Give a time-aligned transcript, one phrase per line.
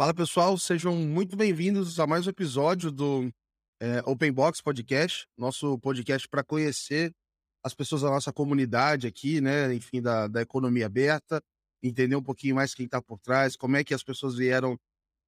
[0.00, 3.30] Fala pessoal, sejam muito bem-vindos a mais um episódio do
[3.78, 7.12] é, Open Box Podcast, nosso podcast para conhecer
[7.62, 9.74] as pessoas da nossa comunidade aqui, né?
[9.74, 11.42] Enfim, da, da economia aberta,
[11.82, 14.80] entender um pouquinho mais quem está por trás, como é que as pessoas vieram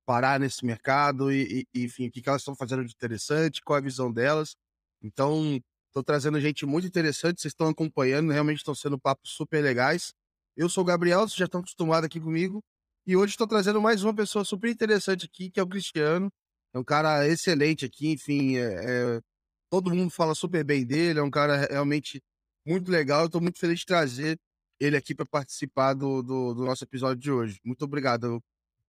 [0.06, 3.76] parar nesse mercado e, e enfim, o que, que elas estão fazendo de interessante, qual
[3.76, 4.56] é a visão delas.
[5.02, 10.14] Então, estou trazendo gente muito interessante, vocês estão acompanhando, realmente estão sendo papos super legais.
[10.56, 12.64] Eu sou o Gabriel, vocês já estão acostumados aqui comigo.
[13.04, 16.32] E hoje estou trazendo mais uma pessoa super interessante aqui, que é o Cristiano.
[16.72, 19.20] É um cara excelente aqui, enfim, é, é,
[19.68, 22.22] todo mundo fala super bem dele, é um cara realmente
[22.64, 23.26] muito legal.
[23.26, 24.38] Estou muito feliz de trazer
[24.78, 27.58] ele aqui para participar do, do, do, nosso episódio de hoje.
[27.64, 28.40] Muito obrigado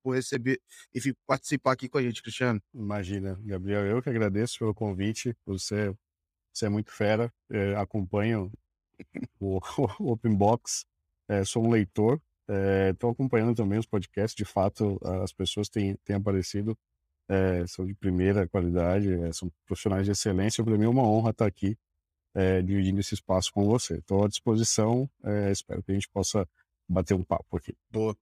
[0.03, 0.59] por receber,
[0.93, 2.61] enfim, participar aqui com a gente, Cristiano.
[2.73, 5.33] Imagina, Gabriel, eu que agradeço pelo convite.
[5.45, 5.95] Você,
[6.53, 8.52] você é muito fera, é, acompanho
[9.39, 9.61] o,
[9.99, 10.86] o Open Box,
[11.30, 12.21] é, sou um leitor
[12.91, 16.77] Estou é, acompanhando também os podcasts, de fato, as pessoas têm, têm aparecido,
[17.30, 20.63] é, são de primeira qualidade, é, são profissionais de excelência.
[20.63, 21.77] Para mim é uma honra estar aqui
[22.63, 23.95] dividindo esse espaço com você.
[23.95, 25.09] Estou à disposição,
[25.52, 26.47] espero que a gente possa
[26.88, 27.75] bater um papo aqui.
[27.89, 28.16] Boa.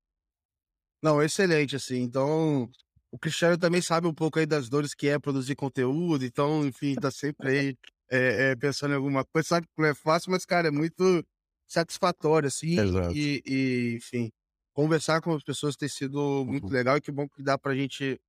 [1.02, 2.02] Não, excelente, assim.
[2.02, 2.68] Então,
[3.12, 6.96] o Cristiano também sabe um pouco aí das dores que é produzir conteúdo, então, enfim,
[6.96, 7.78] tá sempre aí
[8.10, 9.48] é, é, pensando em alguma coisa.
[9.48, 11.24] Sabe que não é fácil, mas, cara, é muito
[11.70, 12.76] satisfatório, assim.
[13.14, 14.32] E, e, enfim,
[14.74, 16.74] conversar com as pessoas tem sido muito uhum.
[16.74, 18.20] legal e que bom que dá pra gente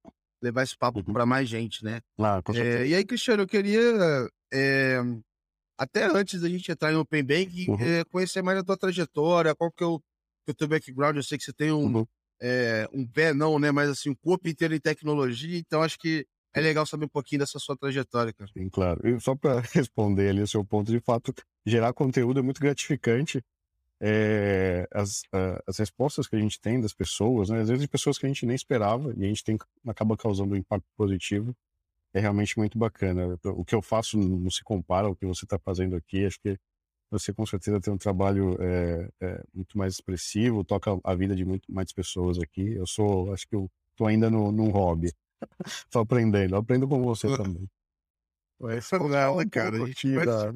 [0.43, 1.13] levar esse papo uhum.
[1.13, 2.01] para mais gente, né?
[2.19, 3.81] Ah, com é, e aí, Cristiano, eu queria,
[4.53, 4.99] é,
[5.79, 7.81] até antes da gente entrar em Open Bank, uhum.
[7.81, 11.17] é, conhecer mais a tua trajetória, qual que é o, que é o teu background.
[11.17, 12.07] Eu sei que você tem um, uhum.
[12.93, 13.71] um pé, não, né?
[13.71, 17.41] Mas assim, um corpo inteiro em tecnologia, então acho que é legal saber um pouquinho
[17.41, 18.51] dessa sua trajetória, cara.
[18.53, 19.07] Sim, claro.
[19.07, 21.33] E só para responder ali o seu ponto, de fato,
[21.67, 23.43] gerar conteúdo é muito gratificante.
[24.03, 25.23] É, as,
[25.67, 28.29] as respostas que a gente tem das pessoas, né, às vezes de pessoas que a
[28.29, 31.55] gente nem esperava e a gente tem, acaba causando um impacto positivo,
[32.15, 33.39] é realmente muito bacana.
[33.45, 36.25] O que eu faço não se compara ao que você está fazendo aqui.
[36.25, 36.59] Acho que
[37.11, 41.45] você com certeza tem um trabalho é, é, muito mais expressivo, toca a vida de
[41.45, 42.75] muito mais pessoas aqui.
[42.75, 45.13] Eu sou, acho que eu tô ainda no, num hobby.
[45.91, 47.69] Tô aprendendo, aprendo com você também.
[48.69, 50.53] Essa não, cara, a gente vai da...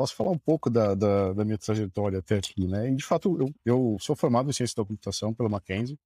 [0.00, 2.88] Posso falar um pouco da, da, da, minha trajetória até aqui, né?
[2.88, 5.98] E, de fato, eu, eu sou formado em ciência da computação pela Mackenzie.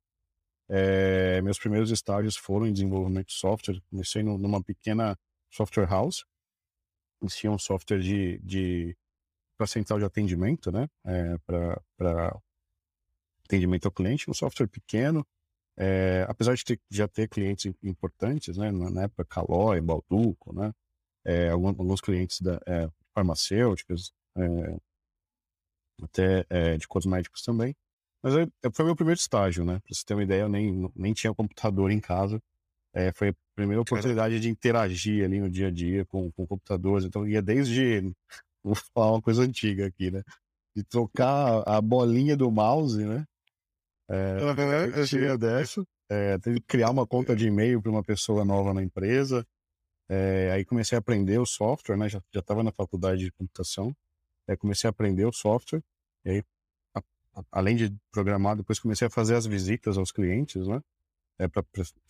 [0.68, 3.80] É, meus primeiros estágios foram em desenvolvimento de software.
[3.88, 5.16] Comecei no, numa pequena
[5.48, 6.24] software house.
[7.22, 8.96] Eles tinham um software de, de
[9.56, 10.88] para central de atendimento, né?
[11.06, 12.36] É, para
[13.44, 15.24] atendimento ao cliente, um software pequeno.
[15.78, 20.72] É, apesar de ter, já ter clientes importantes, né, na época Calói, Balduco, né,
[21.24, 24.76] é, alguns, alguns, clientes da, é, farmacêuticas, é,
[26.02, 27.74] até é, de cosméticos também.
[28.22, 28.34] Mas
[28.72, 29.80] foi meu primeiro estágio, né?
[29.80, 32.40] Pra você ter uma ideia, eu nem, nem tinha computador em casa.
[32.94, 37.04] É, foi a primeira oportunidade de interagir ali no dia a dia com, com computadores.
[37.04, 38.12] Então ia desde,
[38.64, 40.22] vou falar uma coisa antiga aqui, né?
[40.74, 43.26] De trocar a bolinha do mouse, né?
[44.08, 44.38] É,
[44.96, 45.84] eu tinha dessa.
[46.08, 49.46] É, teve que criar uma conta de e-mail para uma pessoa nova na empresa.
[50.08, 52.08] É, aí comecei a aprender o software, né?
[52.08, 53.94] Já estava na faculdade de computação.
[54.46, 55.82] É, comecei a aprender o software.
[56.24, 56.44] E aí,
[56.94, 57.00] a,
[57.34, 60.80] a, além de programar, depois comecei a fazer as visitas aos clientes, né?
[61.38, 61.64] É, para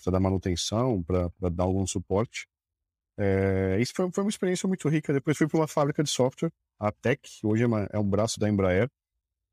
[0.06, 2.46] dar manutenção, para dar algum suporte.
[3.16, 5.12] É, isso foi, foi, uma experiência muito rica.
[5.12, 8.38] Depois fui para uma fábrica de software, a Tech, hoje é, uma, é um braço
[8.40, 8.90] da Embraer.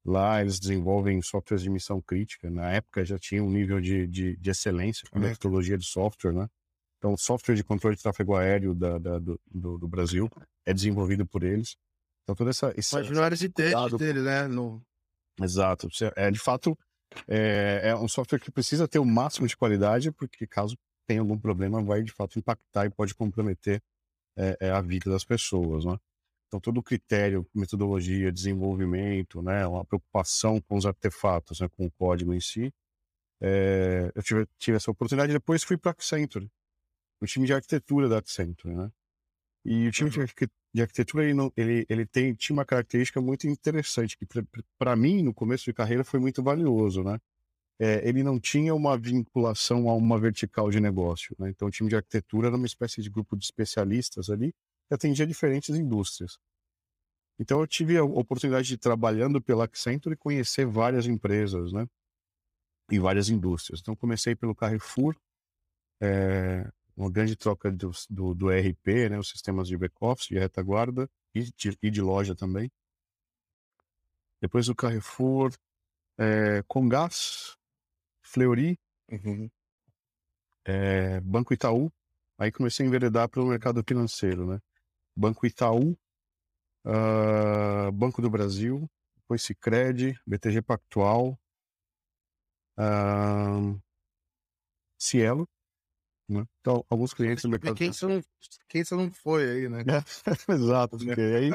[0.03, 2.49] Lá eles desenvolvem softwares de missão crítica.
[2.49, 6.49] Na época já tinha um nível de, de, de excelência com metodologia de software, né?
[7.01, 10.29] Então, o software de controle de tráfego aéreo da, da do, do, do, Brasil
[10.63, 11.75] é desenvolvido por eles.
[12.21, 12.71] Então, toda essa.
[12.77, 14.47] essa Imagina áreas de teste dele, né?
[14.47, 14.79] No...
[15.41, 15.87] Exato.
[16.15, 16.77] É, de fato,
[17.27, 21.39] é, é, um software que precisa ter o máximo de qualidade, porque caso tenha algum
[21.39, 23.81] problema, vai de fato impactar e pode comprometer
[24.37, 25.97] é, é a vida das pessoas, né?
[26.47, 31.91] Então, todo o critério, metodologia, desenvolvimento, né, uma preocupação com os artefatos, né, com o
[31.91, 32.73] código em si,
[33.41, 35.33] é, eu tive, tive, essa oportunidade.
[35.33, 36.51] Depois fui para Accenture,
[37.21, 38.91] o time de arquitetura da Accenture, né?
[39.63, 40.25] E o time uhum.
[40.73, 44.25] de arquitetura, ele, não, ele, ele tem, tinha uma característica muito interessante, que
[44.77, 47.19] para mim, no começo de carreira, foi muito valioso, né?
[47.79, 51.49] É, ele não tinha uma vinculação a uma vertical de negócio, né?
[51.49, 54.53] Então, o time de arquitetura era uma espécie de grupo de especialistas ali,
[54.87, 56.39] que atendia diferentes indústrias.
[57.41, 61.87] Então eu tive a oportunidade de trabalhando pela Accenture e conhecer várias empresas, né?
[62.91, 63.79] E várias indústrias.
[63.81, 65.15] Então comecei pelo Carrefour,
[65.99, 66.71] é,
[67.01, 69.17] uma grande troca do, do, do ERP, né?
[69.17, 72.71] Os sistemas de back-office, de retaguarda e de, e de loja também.
[74.39, 75.51] Depois do Carrefour,
[76.17, 77.57] é, Gás,
[78.21, 78.79] Fleury,
[79.11, 79.49] uhum.
[80.63, 81.91] é, Banco Itaú,
[82.37, 84.59] aí comecei a enveredar pelo mercado financeiro, né?
[85.15, 85.97] Banco Itaú,
[86.85, 91.37] uh, Banco do Brasil, depois Cicred, BTG Pactual,
[92.77, 93.79] uh,
[94.97, 95.47] Cielo,
[96.31, 96.45] né?
[96.61, 98.23] Então, alguns clientes do mercado quem você não
[98.69, 99.83] Quem você não foi aí, né?
[100.49, 100.97] Exato.
[100.97, 101.51] Porque aí,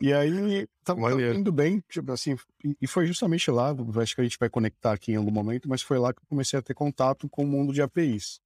[0.00, 2.36] e aí, tá, tá indo bem, tipo assim,
[2.80, 5.82] e foi justamente lá, acho que a gente vai conectar aqui em algum momento, mas
[5.82, 8.40] foi lá que eu comecei a ter contato com o mundo de APIs.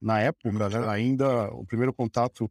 [0.00, 2.50] Na época, né, ainda, o primeiro contato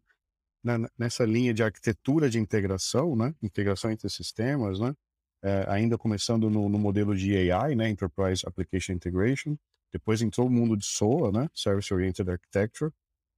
[0.66, 3.36] né, nessa linha de arquitetura de integração, né?
[3.42, 4.96] Integração entre sistemas, né?
[5.44, 7.88] É, ainda começando no, no, modelo de AI, né?
[7.88, 9.56] Enterprise Application Integration.
[9.96, 11.50] Depois entrou o mundo de SOA, né?
[11.54, 12.92] Service Oriented Architecture,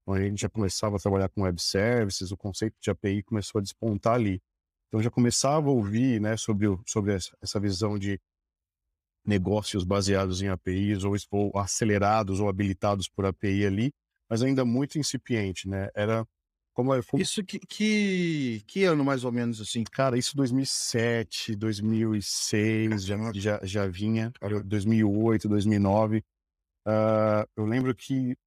[0.07, 3.59] onde a gente já começava a trabalhar com web services, o conceito de API começou
[3.59, 4.41] a despontar ali.
[4.87, 8.19] Então já começava a ouvir, né, sobre, o, sobre essa visão de
[9.23, 13.93] negócios baseados em APIs ou, ou acelerados ou habilitados por API ali,
[14.27, 15.89] mas ainda muito incipiente, né?
[15.93, 16.25] Era
[16.73, 19.83] como Isso que, que, que ano mais ou menos assim?
[19.83, 24.31] Cara, isso 2007, 2006, já, já, já vinha,
[24.65, 26.23] 2008, 2009.
[26.87, 28.37] Uh, eu lembro que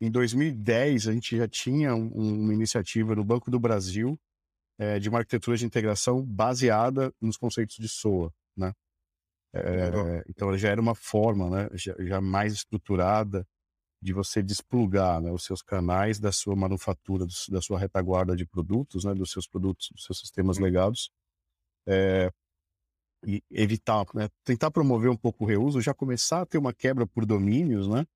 [0.00, 4.18] em 2010 a gente já tinha um, uma iniciativa no Banco do Brasil
[4.78, 8.72] é, de uma arquitetura de integração baseada nos conceitos de SOA, né?
[9.52, 13.44] É, então já era uma forma, né, já, já mais estruturada
[14.00, 18.46] de você desplugar né, os seus canais da sua manufatura, do, da sua retaguarda de
[18.46, 20.62] produtos, né, dos seus produtos, dos seus sistemas uhum.
[20.62, 21.10] legados,
[21.86, 22.32] é,
[23.24, 27.06] e evitar, né, tentar promover um pouco o reuso, já começar a ter uma quebra
[27.06, 28.06] por domínios, né,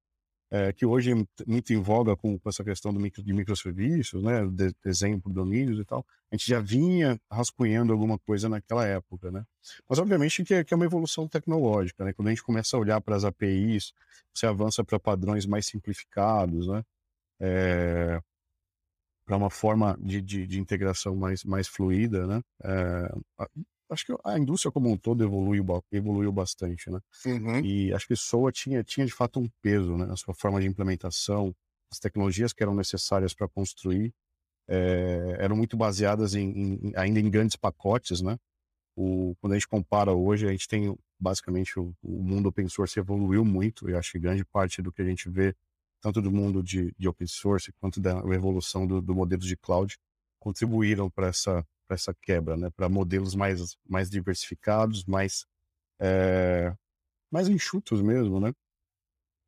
[0.51, 1.15] é, que hoje é
[1.47, 5.33] muito em voga com, com essa questão do micro, de microserviços, né, de, desenho por
[5.33, 9.45] domínios e tal, a gente já vinha rascunhando alguma coisa naquela época, né.
[9.89, 12.81] Mas obviamente que é, que é uma evolução tecnológica, né, quando a gente começa a
[12.81, 13.93] olhar para as APIs,
[14.33, 16.85] você avança para padrões mais simplificados, né,
[17.41, 18.21] é,
[19.27, 23.15] para uma forma de, de, de, integração mais, mais fluida, né, é,
[23.91, 27.01] acho que a indústria como um todo evoluiu, evoluiu bastante, né?
[27.27, 27.61] Uhum.
[27.61, 30.07] E acho que SOA tinha, tinha de fato um peso, né?
[30.07, 31.55] Na sua forma de implementação,
[31.91, 34.13] as tecnologias que eram necessárias para construir
[34.69, 38.39] é, eram muito baseadas em, em, ainda em grandes pacotes, né?
[38.97, 42.99] O, quando a gente compara hoje, a gente tem basicamente o, o, mundo open source
[42.99, 45.55] evoluiu muito e acho que grande parte do que a gente vê,
[46.01, 49.99] tanto do mundo de, de open source quanto da evolução do, do modelo de cloud,
[50.39, 52.71] contribuíram para essa para essa quebra, né?
[52.71, 55.47] Para modelos mais, mais diversificados, mais,
[56.01, 56.75] é,
[57.31, 58.53] mais enxutos mesmo, né?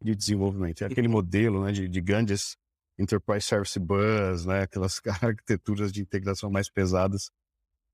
[0.02, 0.82] De desenvolvimento.
[0.82, 1.72] É aquele modelo, né?
[1.72, 2.56] De, de grandes
[2.98, 4.62] Enterprise Service Bus, né?
[4.62, 7.30] Aquelas arquiteturas de integração mais pesadas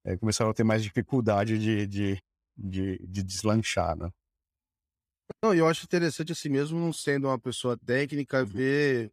[0.04, 2.22] é, começaram a ter mais dificuldade de, de,
[2.56, 4.10] de, de deslanchar, né?
[5.42, 8.46] Não, eu acho interessante assim mesmo, não sendo uma pessoa técnica, uhum.
[8.46, 9.12] ver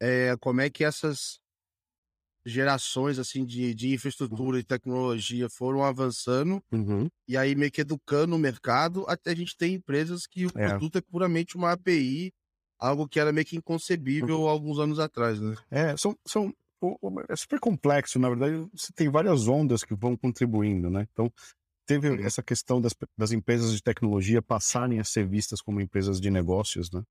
[0.00, 1.40] é, como é que essas
[2.44, 7.08] gerações assim de, de infraestrutura e tecnologia foram avançando uhum.
[7.28, 10.68] e aí meio que educando o mercado até a gente ter empresas que o é.
[10.68, 12.32] produto é puramente uma API,
[12.78, 14.48] algo que era meio que inconcebível uhum.
[14.48, 15.54] alguns anos atrás, né?
[15.70, 16.54] É, são, são
[17.28, 21.06] é super complexo, na verdade, você tem várias ondas que vão contribuindo, né?
[21.12, 21.30] Então,
[21.84, 22.24] teve uhum.
[22.24, 26.90] essa questão das, das empresas de tecnologia passarem a ser vistas como empresas de negócios,
[26.90, 27.02] né?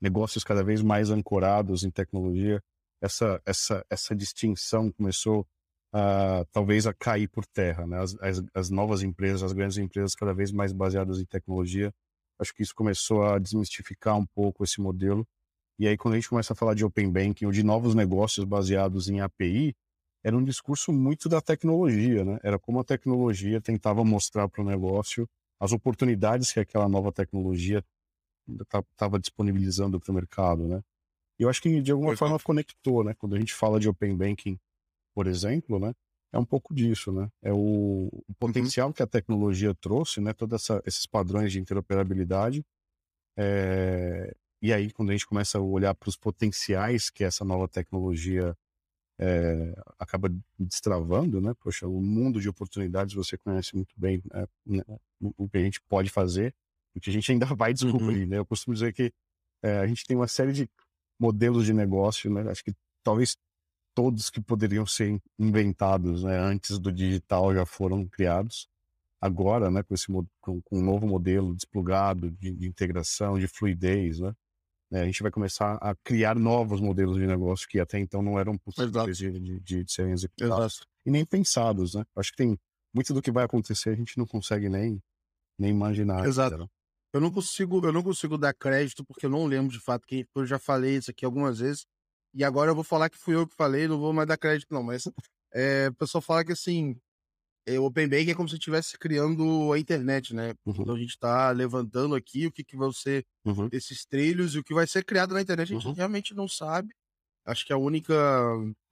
[0.00, 2.62] Negócios cada vez mais ancorados em tecnologia
[3.00, 5.46] essa, essa, essa distinção começou
[5.92, 7.98] a, talvez a cair por terra, né?
[7.98, 11.92] As, as, as, novas empresas, as grandes empresas cada vez mais baseadas em tecnologia,
[12.38, 15.26] acho que isso começou a desmistificar um pouco esse modelo.
[15.78, 18.44] E aí quando a gente começa a falar de open banking ou de novos negócios
[18.44, 19.74] baseados em API,
[20.24, 22.38] era um discurso muito da tecnologia, né?
[22.42, 25.28] Era como a tecnologia tentava mostrar para o negócio
[25.60, 27.84] as oportunidades que aquela nova tecnologia
[28.92, 30.82] estava disponibilizando para o mercado, né?
[31.38, 33.14] E eu acho que de alguma forma conectou, né?
[33.14, 34.58] Quando a gente fala de Open Banking,
[35.14, 35.94] por exemplo, né?
[36.32, 37.30] É um pouco disso, né?
[37.42, 38.34] É o, o uhum.
[38.38, 38.92] potencial uhum.
[38.92, 40.32] que a tecnologia trouxe, né?
[40.32, 42.64] Todos esses padrões de interoperabilidade.
[43.36, 47.68] É, e aí, quando a gente começa a olhar para os potenciais que essa nova
[47.68, 48.56] tecnologia
[49.18, 50.28] é, acaba
[50.58, 51.54] destravando, né?
[51.60, 54.22] Poxa, o mundo de oportunidades você conhece muito bem
[54.66, 54.84] né?
[55.20, 56.54] o que a gente pode fazer,
[56.94, 58.28] o que a gente ainda vai descobrir, uhum.
[58.28, 58.38] né?
[58.38, 59.12] Eu costumo dizer que
[59.62, 60.68] é, a gente tem uma série de
[61.18, 62.48] modelos de negócio, né?
[62.50, 63.36] Acho que talvez
[63.94, 68.68] todos que poderiam ser inventados né, antes do digital já foram criados.
[69.20, 70.06] Agora, né, com esse
[70.40, 74.32] com, com um novo modelo desplugado de, de integração, de fluidez, né,
[74.88, 78.38] né, a gente vai começar a criar novos modelos de negócio que até então não
[78.38, 80.86] eram possíveis de, de, de, serem executados Exato.
[81.04, 82.04] e nem pensados, né?
[82.16, 82.56] Acho que tem
[82.94, 85.02] muito do que vai acontecer a gente não consegue nem
[85.58, 86.24] nem imaginar.
[86.24, 86.70] Exato.
[87.12, 90.26] Eu não consigo, eu não consigo dar crédito porque eu não lembro de fato quem
[90.34, 91.86] eu já falei isso aqui algumas vezes.
[92.34, 94.72] E agora eu vou falar que fui eu que falei, não vou mais dar crédito
[94.72, 95.04] não, mas
[95.52, 96.94] é, o pessoal fala que assim,
[97.66, 100.54] é, o Open Bank é como se estivesse criando a internet, né?
[100.64, 100.74] Uhum.
[100.78, 103.68] Então a gente está levantando aqui o que, que vão ser uhum.
[103.72, 105.94] esses trilhos e o que vai ser criado na internet, a gente uhum.
[105.94, 106.94] realmente não sabe.
[107.44, 108.14] Acho que a única.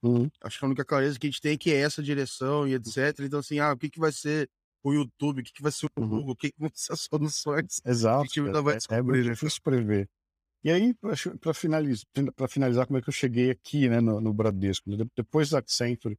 [0.01, 0.29] Uhum.
[0.41, 2.73] Acho que a única clareza que a gente tem é que é essa direção e
[2.73, 3.19] etc.
[3.19, 4.49] Então, assim, ah, o que, que vai ser
[4.87, 6.07] o YouTube, o que, que vai ser o uhum.
[6.07, 7.81] Google, o que, que vão ser as soluções.
[7.85, 8.21] Exato.
[8.21, 9.33] A gente ainda vai é, é muito né?
[9.33, 10.09] difícil prever.
[10.63, 12.05] E aí, para finalizar,
[12.49, 14.89] finalizar, como é que eu cheguei aqui, né, no, no Bradesco?
[15.15, 16.17] Depois da Accenture,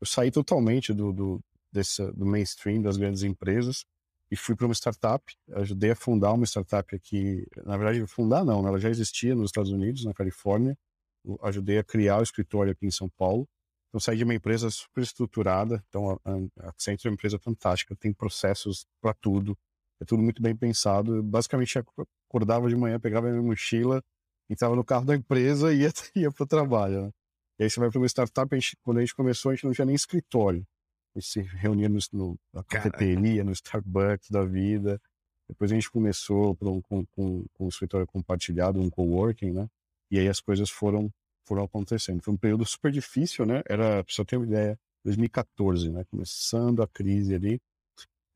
[0.00, 1.40] eu saí totalmente do, do,
[1.72, 3.84] desse, do mainstream das grandes empresas
[4.30, 5.24] e fui para uma startup.
[5.52, 7.46] Ajudei a fundar uma startup aqui.
[7.64, 8.68] Na verdade, fundar não, né?
[8.68, 10.76] ela já existia nos Estados Unidos, na Califórnia.
[11.24, 13.46] Eu ajudei a criar o escritório aqui em São Paulo.
[13.92, 15.84] Então, saí de uma empresa super estruturada.
[15.88, 19.56] Então, a, a Accenture é uma empresa fantástica, tem processos para tudo,
[20.00, 21.16] é tudo muito bem pensado.
[21.16, 21.78] Eu, basicamente,
[22.26, 24.02] acordava de manhã, pegava minha mochila,
[24.48, 27.02] entrava no carro da empresa e ia, ia para o trabalho.
[27.02, 27.10] Né?
[27.58, 29.64] E aí você vai para uma startup, a gente, quando a gente começou, a gente
[29.64, 30.66] não tinha nem escritório.
[31.14, 34.98] A gente se reunia no, no, na cafeteria, no Starbucks da vida.
[35.46, 39.68] Depois a gente começou com, com, com, com o escritório compartilhado, um coworking, né?
[40.10, 41.12] E aí as coisas foram,
[41.46, 42.22] foram acontecendo.
[42.22, 43.62] Foi um período super difícil, né?
[43.68, 46.04] Era, pra você ter uma ideia, 2014, né?
[46.10, 47.60] Começando a crise ali.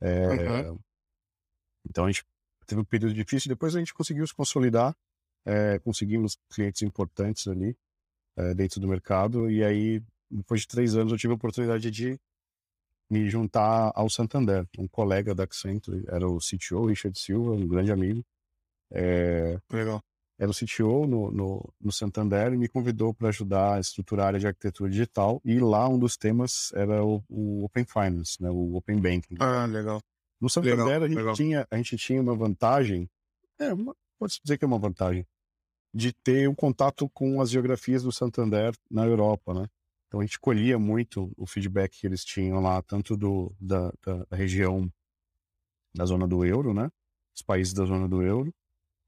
[0.01, 0.79] É, uhum.
[1.89, 2.25] Então a gente
[2.67, 3.49] teve um período difícil.
[3.49, 4.95] Depois a gente conseguiu se consolidar,
[5.45, 7.77] é, conseguimos clientes importantes ali
[8.37, 9.51] é, dentro do mercado.
[9.51, 12.19] E aí, depois de três anos, eu tive a oportunidade de
[13.09, 14.67] me juntar ao Santander.
[14.77, 18.25] Um colega da Accenture era o CTO, Richard Silva, um grande amigo.
[19.71, 20.03] Legal.
[20.39, 24.29] Era o CTO no, no, no Santander e me convidou para ajudar a estruturar a
[24.29, 25.41] área de arquitetura digital.
[25.45, 29.37] E lá um dos temas era o, o Open Finance, né, o Open Banking.
[29.41, 30.01] Ah, legal.
[30.39, 31.35] No Santander legal, a, gente legal.
[31.35, 33.09] Tinha, a gente tinha uma vantagem,
[33.59, 33.71] é,
[34.19, 35.27] pode dizer que é uma vantagem,
[35.95, 39.67] de ter um contato com as geografias do Santander na Europa, né?
[40.07, 44.37] Então a gente colhia muito o feedback que eles tinham lá, tanto do, da, da
[44.37, 44.93] região
[45.95, 46.91] da zona do euro, né?
[47.35, 48.55] Os países da zona do euro,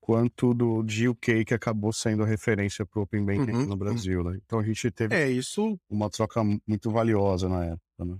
[0.08, 3.72] quanto do de UK, que acabou sendo a referência para o Open Banking uhum, no
[3.72, 3.76] uhum.
[3.76, 4.30] Brasil, uhum.
[4.30, 4.40] né?
[4.42, 5.78] Então a gente teve é, isso...
[5.86, 8.18] uma troca muito valiosa na época, né?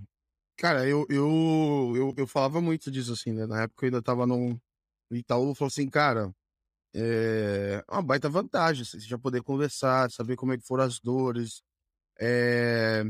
[0.55, 3.47] Cara, eu, eu, eu, eu falava muito disso, assim, né?
[3.47, 4.61] Na época eu ainda tava no
[5.09, 6.31] Itaú, falou assim, cara,
[6.93, 10.99] é uma baita vantagem, assim, você já poder conversar, saber como é que foram as
[10.99, 11.63] dores.
[12.19, 13.03] É...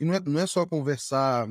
[0.00, 1.46] E não é, não é só conversar,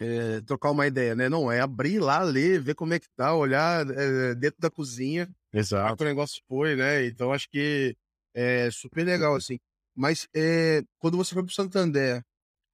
[0.00, 1.28] é, trocar uma ideia, né?
[1.28, 5.28] Não, é abrir lá, ler, ver como é que tá, olhar é, dentro da cozinha.
[5.52, 6.02] Exato.
[6.02, 7.06] O negócio foi, né?
[7.06, 7.96] Então acho que
[8.34, 9.58] é super legal, assim.
[9.94, 12.22] Mas é, quando você foi pro Santander,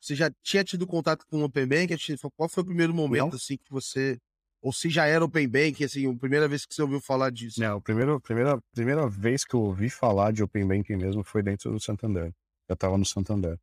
[0.01, 1.97] você já tinha tido contato com o Open Bank?
[2.37, 3.37] Qual foi o primeiro momento, não.
[3.37, 4.19] assim, que você
[4.61, 7.61] ou se já era Open Bank, assim, a primeira vez que você ouviu falar disso?
[7.61, 11.43] Não, a primeira, primeira, primeira vez que eu ouvi falar de Open Banking mesmo foi
[11.43, 12.33] dentro do Santander.
[12.69, 13.57] Eu estava no Santander.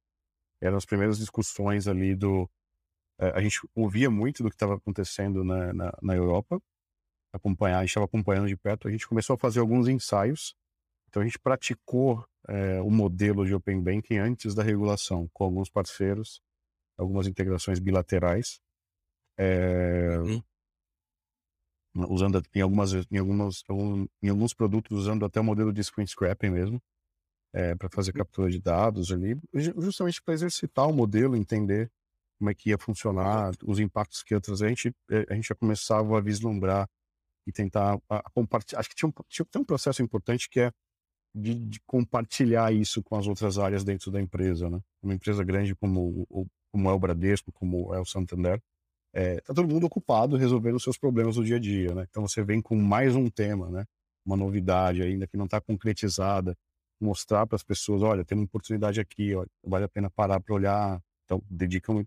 [0.61, 2.49] Eram as primeiras discussões ali do.
[3.19, 6.61] É, a gente ouvia muito do que estava acontecendo na, na, na, Europa,
[7.33, 8.87] acompanhar, a gente estava acompanhando de perto.
[8.87, 10.55] A gente começou a fazer alguns ensaios.
[11.09, 15.69] Então a gente praticou é, o modelo de Open Banking antes da regulação, com alguns
[15.69, 16.41] parceiros,
[16.97, 18.59] algumas integrações bilaterais.
[19.37, 20.41] É, uhum
[22.09, 23.63] usando em algumas em algumas
[24.21, 26.81] em alguns produtos usando até o modelo de screen scrapping mesmo
[27.53, 28.17] é, para fazer uhum.
[28.17, 31.89] captura de dados ali justamente para exercitar o modelo entender
[32.37, 35.47] como é que ia funcionar os impactos que ia trazer a gente eh, a gente
[35.47, 36.87] já começava a vislumbrar
[37.47, 37.99] e tentar
[38.33, 40.71] compartilhar acho que tinha um, tinha, tem um processo importante que é
[41.33, 45.75] de, de, compartilhar isso com as outras áreas dentro da empresa né uma empresa grande
[45.75, 46.27] como
[46.71, 48.61] como é o Bradesco como é o Santander
[49.15, 52.05] é, tá todo mundo ocupado resolvendo os seus problemas do dia a dia, né?
[52.09, 53.85] Então você vem com mais um tema, né?
[54.25, 56.53] Uma novidade ainda que não está concretizada,
[56.99, 60.53] mostrar para as pessoas, olha, tem uma oportunidade aqui, olha, vale a pena parar para
[60.53, 61.01] olhar.
[61.23, 62.05] Então, dedicam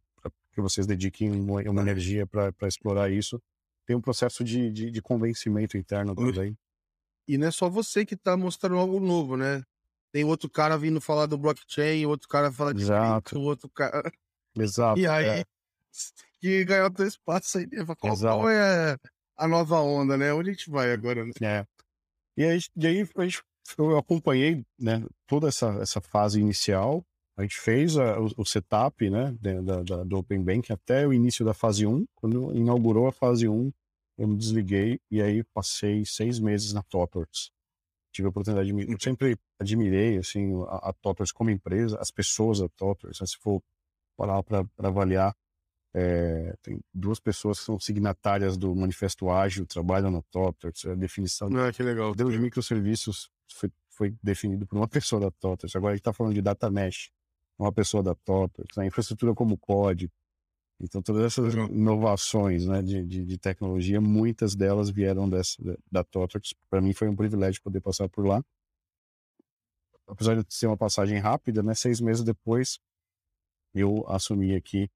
[0.58, 3.40] que vocês dediquem uma, uma energia para explorar isso.
[3.86, 6.58] Tem um processo de, de, de convencimento interno também.
[7.28, 9.62] E não é só você que está mostrando algo novo, né?
[10.12, 13.38] Tem outro cara vindo falar do blockchain, outro cara fala de Exato.
[13.38, 14.02] outro cara.
[14.56, 14.98] Exato.
[14.98, 15.44] E aí, é
[16.40, 17.66] que ganhar teu espaço aí.
[17.70, 17.84] Né?
[17.98, 18.96] Qual, qual, é
[19.36, 20.32] a nova onda, né?
[20.32, 21.32] Onde a gente vai agora, né?
[21.40, 21.66] É.
[22.36, 23.08] E aí, e aí
[23.76, 27.04] eu acompanhei né, toda essa, essa fase inicial.
[27.38, 31.12] A gente fez a, o, o, setup né, da, da, do Open Bank até o
[31.12, 32.04] início da fase 1.
[32.16, 33.72] Quando inaugurou a fase 1,
[34.18, 37.52] eu me desliguei e aí passei seis meses na Totors.
[38.12, 38.92] Tive a oportunidade de...
[38.92, 43.20] Eu sempre admirei assim, a, a Totors como empresa, as pessoas da Totors.
[43.20, 43.62] Né, se for
[44.16, 45.32] parar para avaliar
[45.94, 51.48] É, tem duas pessoas que são signatárias do Manifesto Ágil, trabalham no TOTORS, a definição
[51.56, 52.14] ah, que legal.
[52.14, 55.74] de microserviços foi, foi definido por uma pessoa da TOTORS.
[55.76, 57.10] Agora a gente está falando de data mesh,
[57.58, 60.12] uma pessoa da TOTORS, a infraestrutura como código.
[60.80, 65.56] Então todas essas inovações né, de, de, de, tecnologia, muitas delas vieram dessa,
[65.90, 66.54] da TOTORS.
[66.70, 68.44] Para mim foi um privilégio poder passar por lá.
[70.06, 72.78] Apesar de ser uma passagem rápida, né, seis meses depois
[73.74, 74.88] eu assumi aqui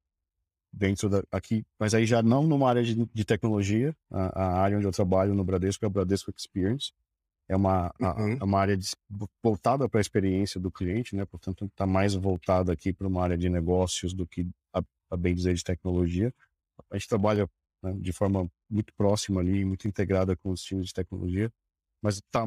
[0.73, 4.79] dentro da aqui, mas aí já não numa área de, de tecnologia, a, a, área
[4.79, 6.93] onde eu trabalho no Bradesco é o Bradesco Experience,
[7.53, 8.07] é uma, uhum.
[8.07, 8.89] a, é uma área de,
[9.43, 11.25] voltada para a experiência do cliente, né?
[11.27, 15.35] Portanto, está mais voltada aqui para uma área de negócios do que a, a bem
[15.35, 16.33] dizer de tecnologia.
[16.91, 17.49] A gente trabalha
[17.83, 21.53] né, de forma muito próxima ali, muito integrada com os times de tecnologia,
[22.03, 22.47] mas está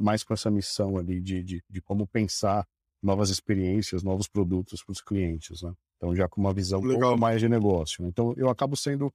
[0.00, 2.66] mais com essa missão ali de, de, de como pensar
[3.02, 5.72] novas experiências, novos produtos para os clientes, né?
[5.96, 6.96] Então, já com uma visão Legal.
[6.96, 8.06] um pouco mais de negócio.
[8.06, 9.12] Então, eu acabo sendo,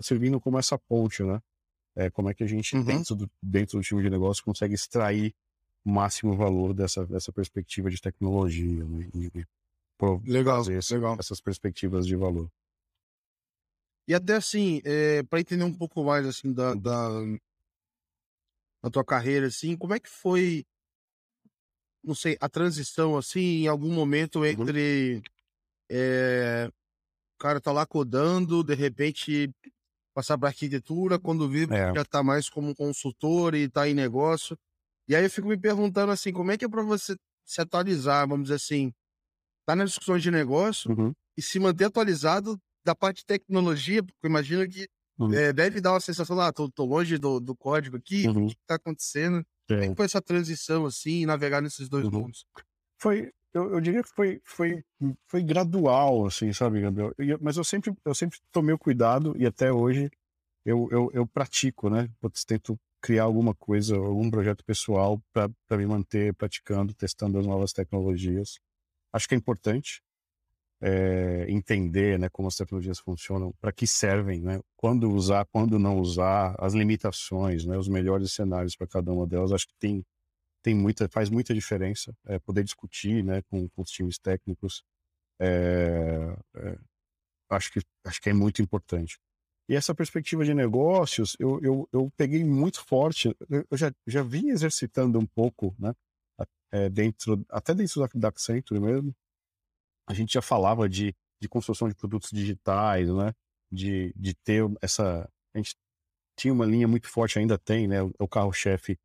[0.00, 1.40] servindo como essa ponte, né?
[1.96, 2.84] É, como é que a gente, uhum.
[2.84, 5.34] dentro, do, dentro do time de negócio, consegue extrair
[5.84, 9.08] o máximo valor dessa, dessa perspectiva de tecnologia, né?
[9.14, 9.46] E, e
[10.26, 11.16] legal, legal.
[11.18, 12.50] essas perspectivas de valor.
[14.06, 17.08] E até assim, é, para entender um pouco mais assim da, da,
[18.82, 20.64] da tua carreira, assim, como é que foi,
[22.04, 24.46] não sei, a transição assim, em algum momento uhum.
[24.46, 25.22] entre uhum
[25.88, 26.68] é,
[27.34, 29.50] o cara tá lá codando, de repente
[30.16, 31.94] passar para arquitetura, quando vê é.
[31.94, 34.56] já tá mais como consultor e tá em negócio.
[35.06, 38.26] E aí eu fico me perguntando assim, como é que é para você se atualizar,
[38.26, 38.94] vamos dizer assim,
[39.66, 41.12] tá nas discussões de negócio uhum.
[41.36, 45.34] e se manter atualizado da parte de tecnologia, porque imagino que uhum.
[45.34, 48.46] é, deve dar uma sensação, ah, tô, tô longe do, do, código aqui, uhum.
[48.46, 49.44] o que tá acontecendo?
[49.68, 52.22] Como é que foi essa transição, assim, navegar nesses dois uhum.
[52.22, 52.46] mundos?
[52.98, 54.84] Foi, eu, eu diria que foi, foi,
[55.26, 57.12] foi gradual, assim, sabe, Gabriel?
[57.18, 60.10] Eu, mas eu sempre, eu sempre tomei o cuidado e até hoje
[60.64, 62.08] eu, eu, eu pratico, né?
[62.22, 67.72] Eu tento criar alguma coisa, algum projeto pessoal para me manter praticando, testando as novas
[67.72, 68.58] tecnologias.
[69.12, 70.02] Acho que é importante
[70.80, 74.60] é, entender né, como as tecnologias funcionam, para que servem, né?
[74.76, 79.52] quando usar, quando não usar, as limitações, né, os melhores cenários para cada uma delas.
[79.52, 80.04] Acho que tem
[80.66, 84.82] tem muita, faz muita diferença é, poder discutir né, com, com os times técnicos.
[85.38, 86.78] É, é,
[87.50, 89.16] acho, que, acho que é muito importante.
[89.68, 94.48] E essa perspectiva de negócios, eu, eu, eu peguei muito forte, eu já, já vim
[94.48, 95.94] exercitando um pouco, né?
[96.92, 99.14] Dentro, até dentro da, da Accenture mesmo,
[100.06, 103.32] a gente já falava de, de construção de produtos digitais, né?
[103.70, 105.30] De, de ter essa.
[105.54, 105.76] A gente
[106.36, 108.02] tinha uma linha muito forte, ainda tem, né?
[108.18, 108.98] O carro-chefe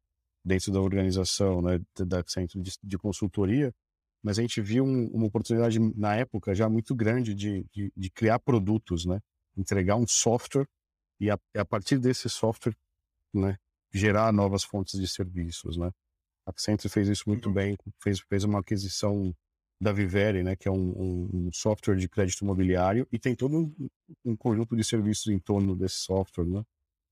[0.44, 3.74] dentro da organização, né, da centro de, de consultoria,
[4.24, 8.10] mas a gente viu um, uma oportunidade na época já muito grande de, de, de
[8.10, 9.20] criar produtos, né,
[9.58, 10.68] entregar um software
[11.20, 12.76] e a, a, partir desse software,
[13.34, 13.58] né,
[13.92, 15.92] gerar novas fontes de serviços, né.
[16.46, 17.54] A Accenture fez isso muito uhum.
[17.54, 19.34] bem, fez, fez uma aquisição
[19.80, 23.90] da Vivere, né, que é um, um, software de crédito imobiliário e tem todo um,
[24.26, 26.64] um, conjunto de serviços em torno desse software, né.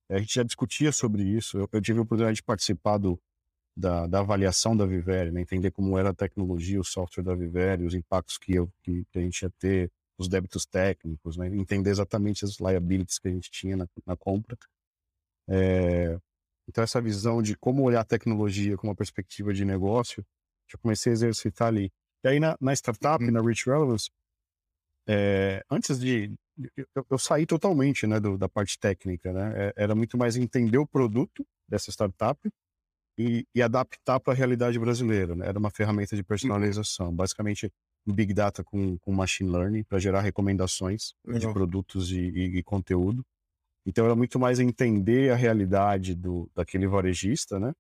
[0.09, 1.57] A gente já discutia sobre isso.
[1.57, 3.19] Eu, eu tive a oportunidade de participar do,
[3.75, 5.41] da, da, avaliação da Vivere, né?
[5.41, 9.19] entender como era a tecnologia, o software da Vivere, os impactos que, eu, que, que
[9.19, 11.47] a gente ia ter, os débitos técnicos, né?
[11.55, 14.57] entender exatamente as liabilities que a gente tinha na, na compra.
[15.47, 16.19] É,
[16.67, 20.25] então, essa visão de como olhar a tecnologia com uma perspectiva de negócio,
[20.67, 21.91] já comecei a exercitar ali.
[22.23, 23.31] E aí, na, na startup, uhum.
[23.31, 24.11] na Rich Relevance,
[25.07, 26.31] é, antes de,
[26.75, 29.53] eu, eu saí totalmente né, do, da parte técnica, né?
[29.55, 32.39] É, era muito mais entender o produto dessa startup
[33.17, 35.35] e, e adaptar para a realidade brasileira.
[35.35, 35.47] Né?
[35.47, 37.71] Era uma ferramenta de personalização, basicamente
[38.05, 41.49] Big Data com, com Machine Learning para gerar recomendações Legal.
[41.49, 43.25] de produtos e, e, e, conteúdo.
[43.85, 47.73] Então era muito mais entender a realidade do, daquele varejista, né?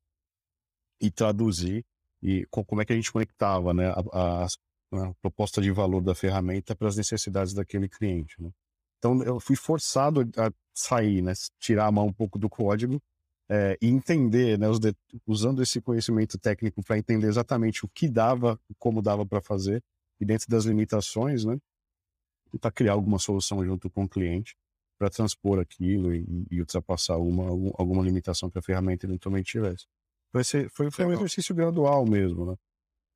[1.01, 1.85] E traduzir
[2.21, 3.89] e com, como é que a gente conectava, né?
[3.89, 8.51] A, a, a proposta de valor da ferramenta para as necessidades daquele cliente, né?
[8.99, 11.33] Então eu fui forçado a sair, né?
[11.57, 13.01] Tirar a mão um pouco do código
[13.49, 14.67] é, e entender, né?
[14.79, 14.95] De...
[15.25, 19.83] usando esse conhecimento técnico para entender exatamente o que dava, como dava para fazer
[20.19, 21.57] e dentro das limitações, né?
[22.51, 24.55] Tentar criar alguma solução junto com o cliente
[24.97, 29.85] para transpor aquilo e, e ultrapassar alguma, alguma limitação que a ferramenta eventualmente tivesse.
[30.31, 32.55] Foi, ser, foi, foi um exercício gradual mesmo, né?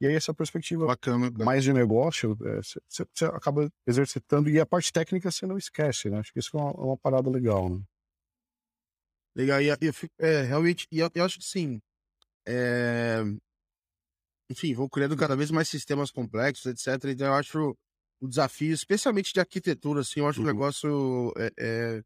[0.04, 4.92] E aí essa perspectiva Bacana, mais de negócio, você é, acaba exercitando e a parte
[4.92, 6.20] técnica você não esquece, né?
[6.20, 7.82] Acho que isso é uma, é uma parada legal, né?
[9.34, 11.82] Legal, e eu fico, é, realmente, e eu, eu, acho que sim,
[12.46, 13.22] é...
[14.52, 17.06] enfim, vou criando cada vez mais sistemas complexos, etc.
[17.06, 17.74] Então eu acho
[18.20, 20.46] o desafio, especialmente de arquitetura, assim, eu acho uhum.
[20.46, 22.04] um negócio é, é,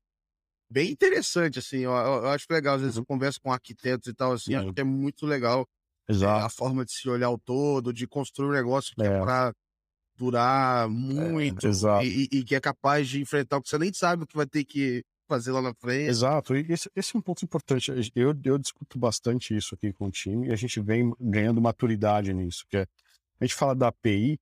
[0.70, 3.02] bem interessante, assim, eu, eu, acho legal, às vezes uhum.
[3.02, 4.62] eu converso com arquitetos e tal, assim, uhum.
[4.62, 5.68] acho que é muito legal
[6.08, 6.42] Exato.
[6.42, 9.20] É, a forma de se olhar o todo, de construir um negócio que é, é
[9.20, 9.54] para
[10.16, 14.24] durar muito é, e, e, que é capaz de enfrentar o que você nem sabe
[14.24, 16.10] o que vai ter que fazer lá na frente.
[16.10, 17.92] Exato, e esse, esse é um ponto importante.
[18.16, 22.34] Eu, eu discuto bastante isso aqui com o time e a gente vem ganhando maturidade
[22.34, 22.88] nisso, que é,
[23.40, 24.40] a gente fala da API,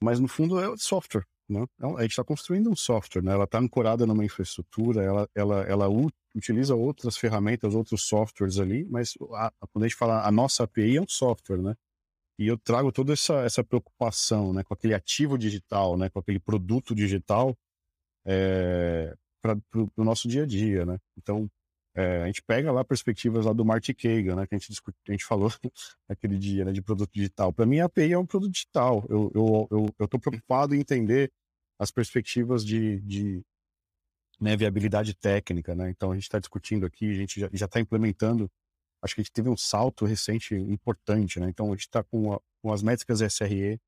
[0.00, 1.24] mas no fundo é software.
[1.54, 1.66] Né?
[1.96, 3.32] A gente está construindo um software, né?
[3.32, 5.86] ela está ancorada numa infraestrutura, ela, ela, ela
[6.34, 10.96] utiliza outras ferramentas, outros softwares ali, mas a, quando a gente fala a nossa API
[10.96, 11.74] é um software, né?
[12.38, 16.40] E eu trago toda essa, essa preocupação né, com aquele ativo digital, né, com aquele
[16.40, 17.56] produto digital
[18.24, 19.56] é, para
[19.96, 20.84] o nosso dia a dia.
[20.84, 20.98] Né?
[21.16, 21.48] Então,
[21.94, 24.96] é, a gente pega lá perspectivas lá do Marty Kagan, né, que a gente, discut,
[25.08, 25.48] a gente falou
[26.08, 27.52] naquele dia né, de produto digital.
[27.52, 29.06] Para mim, a API é um produto digital.
[29.08, 31.30] Eu estou eu, eu preocupado em entender
[31.78, 33.42] as perspectivas de, de
[34.40, 35.74] né, viabilidade técnica.
[35.74, 35.90] Né?
[35.90, 38.50] Então, a gente está discutindo aqui, a gente já está implementando.
[39.02, 41.38] Acho que a gente teve um salto recente importante.
[41.38, 41.48] Né?
[41.48, 43.80] Então, a gente está com, com, as métricas SRE,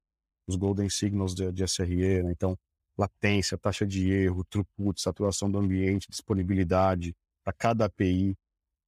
[0.46, 2.22] os Golden Signals de, de SRE.
[2.22, 2.33] Né?
[2.33, 2.59] Então,
[2.99, 8.37] latência, taxa de erro, throughput, saturação do ambiente, disponibilidade para cada API,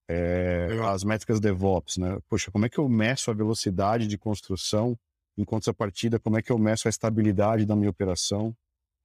[0.08, 2.18] é, as métricas DevOps, né?
[2.28, 4.98] Poxa, como é que eu meço a velocidade de construção
[5.36, 8.56] em contrapartida, como é que eu meço a estabilidade da minha operação,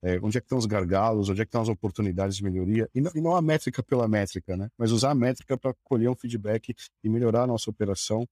[0.03, 2.89] é, onde é que estão os gargalos, onde é que estão as oportunidades de melhoria,
[2.93, 4.69] e não, e não a métrica pela métrica, né?
[4.77, 8.27] Mas usar a métrica para colher um feedback e melhorar a nossa operação,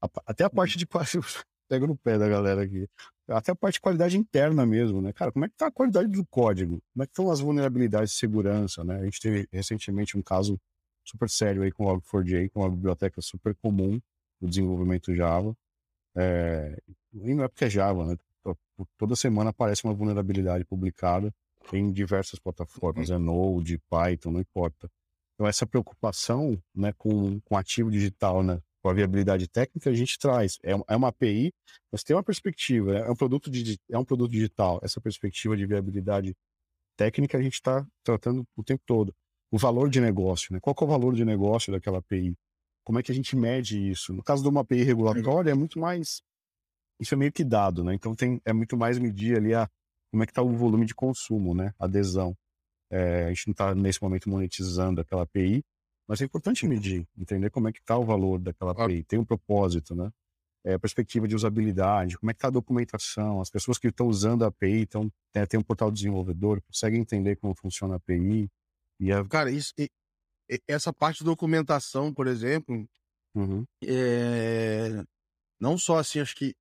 [0.00, 0.86] a, até a parte de
[1.68, 2.86] pego no pé da galera aqui.
[3.28, 5.12] Até a parte de qualidade interna mesmo, né?
[5.12, 6.82] Cara, como é que tá a qualidade do código?
[6.92, 9.00] Como é que estão as vulnerabilidades de segurança, né?
[9.00, 10.60] A gente teve recentemente um caso
[11.02, 13.98] super sério aí com o Log4j, que é uma biblioteca super comum
[14.40, 15.56] do desenvolvimento Java.
[16.14, 16.78] É...
[17.14, 18.16] E não é porque é Java, né?
[18.98, 21.32] Toda semana aparece uma vulnerabilidade publicada
[21.72, 24.88] em diversas plataformas, é Node, Python, não importa.
[25.34, 30.18] Então essa preocupação né, com, com ativo digital, né, com a viabilidade técnica, a gente
[30.18, 30.58] traz.
[30.62, 31.52] É, é uma API,
[31.90, 34.78] mas tem uma perspectiva, é um, produto de, é um produto digital.
[34.82, 36.34] Essa perspectiva de viabilidade
[36.96, 39.12] técnica a gente está tratando o tempo todo.
[39.50, 40.60] O valor de negócio, né?
[40.60, 42.34] Qual é o valor de negócio daquela API?
[42.84, 44.12] Como é que a gente mede isso?
[44.12, 46.22] No caso de uma API regulatória, é muito mais.
[46.98, 47.94] Isso é meio que dado, né?
[47.94, 49.68] Então tem, é muito mais medir ali a,
[50.10, 51.74] como é que está o volume de consumo, né?
[51.78, 52.36] Adesão.
[52.90, 55.64] É, a gente não está nesse momento monetizando aquela API,
[56.06, 59.24] mas é importante medir, entender como é que está o valor daquela API, tem um
[59.24, 60.10] propósito, né?
[60.64, 64.44] É, perspectiva de usabilidade, como é que está a documentação, as pessoas que estão usando
[64.44, 68.48] a API, então tem, tem um portal desenvolvedor, conseguem entender como funciona a API.
[68.98, 69.24] E a...
[69.26, 69.72] Cara, isso,
[70.66, 72.88] essa parte de documentação, por exemplo,
[73.34, 73.64] uhum.
[73.84, 75.04] é...
[75.60, 76.54] não só assim, acho que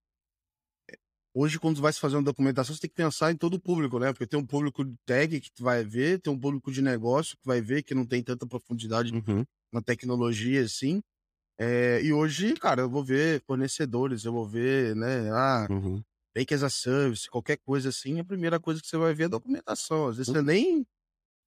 [1.37, 3.99] Hoje, quando vai se fazer uma documentação, você tem que pensar em todo o público,
[3.99, 4.13] né?
[4.13, 7.45] Porque tem um público de tag que vai ver, tem um público de negócio que
[7.45, 9.43] vai ver, que não tem tanta profundidade uhum.
[9.69, 11.03] na tecnologia, assim.
[11.59, 15.29] É, e hoje, cara, eu vou ver fornecedores, eu vou ver, né?
[15.29, 16.01] Ah, uhum.
[16.33, 19.25] Bank as a Service, qualquer coisa assim, a primeira coisa que você vai ver é
[19.25, 20.07] a documentação.
[20.07, 20.35] Às vezes uhum.
[20.35, 20.87] você nem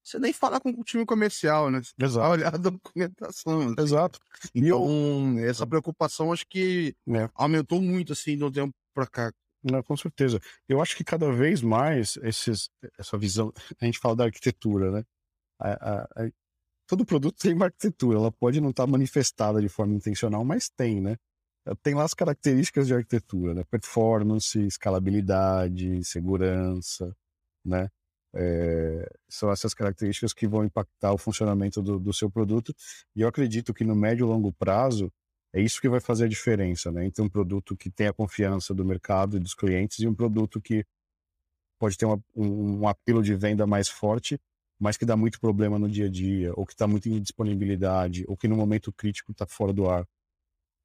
[0.03, 1.81] você nem fala com o time comercial, né?
[1.81, 2.31] Você Exato.
[2.31, 3.61] olhar a documentação.
[3.61, 3.75] Assim.
[3.79, 4.19] Exato.
[4.53, 5.49] Então, eu...
[5.49, 7.29] essa preocupação acho que é.
[7.33, 9.33] aumentou muito, assim, do tempo pra cá.
[9.63, 10.39] Não, com certeza.
[10.67, 15.03] Eu acho que cada vez mais esses, essa visão, a gente fala da arquitetura, né?
[15.59, 16.31] A, a, a,
[16.87, 21.01] todo produto tem uma arquitetura, ela pode não estar manifestada de forma intencional, mas tem,
[21.01, 21.17] né?
[21.83, 23.63] Tem lá as características de arquitetura, né?
[23.69, 27.15] Performance, escalabilidade, segurança,
[27.65, 27.89] né?
[28.33, 32.73] É, são essas características que vão impactar o funcionamento do, do seu produto.
[33.15, 35.11] E eu acredito que no médio e longo prazo,
[35.53, 37.05] é isso que vai fazer a diferença, né?
[37.05, 40.61] Entre um produto que tem a confiança do mercado e dos clientes e um produto
[40.61, 40.85] que
[41.79, 44.39] pode ter uma, um, um apelo de venda mais forte,
[44.79, 48.25] mas que dá muito problema no dia a dia, ou que está muito em disponibilidade,
[48.27, 50.07] ou que no momento crítico está fora do ar.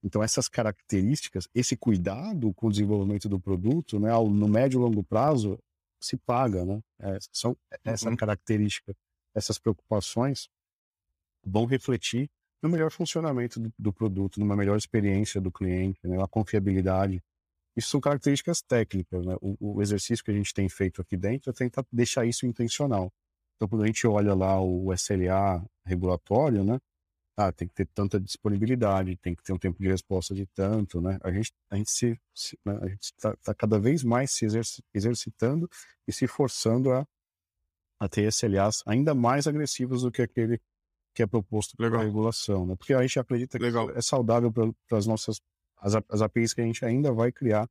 [0.03, 5.03] Então, essas características, esse cuidado com o desenvolvimento do produto, né, no médio e longo
[5.03, 5.59] prazo,
[6.00, 6.83] se paga, né?
[7.00, 8.16] É, são essa uhum.
[8.16, 8.94] característica,
[9.35, 10.48] essas preocupações
[11.42, 12.31] vão refletir
[12.64, 17.22] no melhor funcionamento do, do produto, numa melhor experiência do cliente, né, confiabilidade.
[17.77, 19.27] Isso são características técnicas.
[19.27, 19.37] Né?
[19.42, 23.12] O, o, exercício que a gente tem feito aqui dentro é tentar deixar isso intencional.
[23.55, 26.81] Então, quando a gente olha lá o SLA regulatório, né?
[27.37, 31.00] Ah, tem que ter tanta disponibilidade, tem que ter um tempo de resposta de tanto,
[31.00, 31.18] né?
[31.22, 32.79] A gente, a gente se, se né?
[32.81, 34.46] a gente está tá cada vez mais se
[34.94, 35.68] exercitando
[36.07, 37.07] e se forçando a,
[38.00, 40.61] a ter SLAs ainda mais agressivos do que aquele
[41.14, 42.74] que é proposto pela regulação, né?
[42.77, 43.87] Porque a gente acredita Legal.
[43.88, 45.40] que é saudável para as nossas
[45.85, 47.68] as, as APIs que a gente ainda vai criar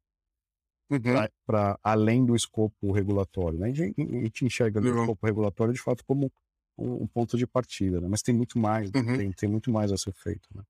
[0.89, 1.27] uhum.
[1.45, 3.57] para além do escopo regulatório.
[3.57, 3.69] Né?
[3.69, 6.31] A, gente, a gente enxerga o escopo regulatório de fato como
[6.77, 8.07] um, um ponto de partida, né?
[8.07, 9.17] mas tem muito mais, uhum.
[9.17, 10.47] tem, tem muito mais a ser feito.
[10.53, 10.63] Né?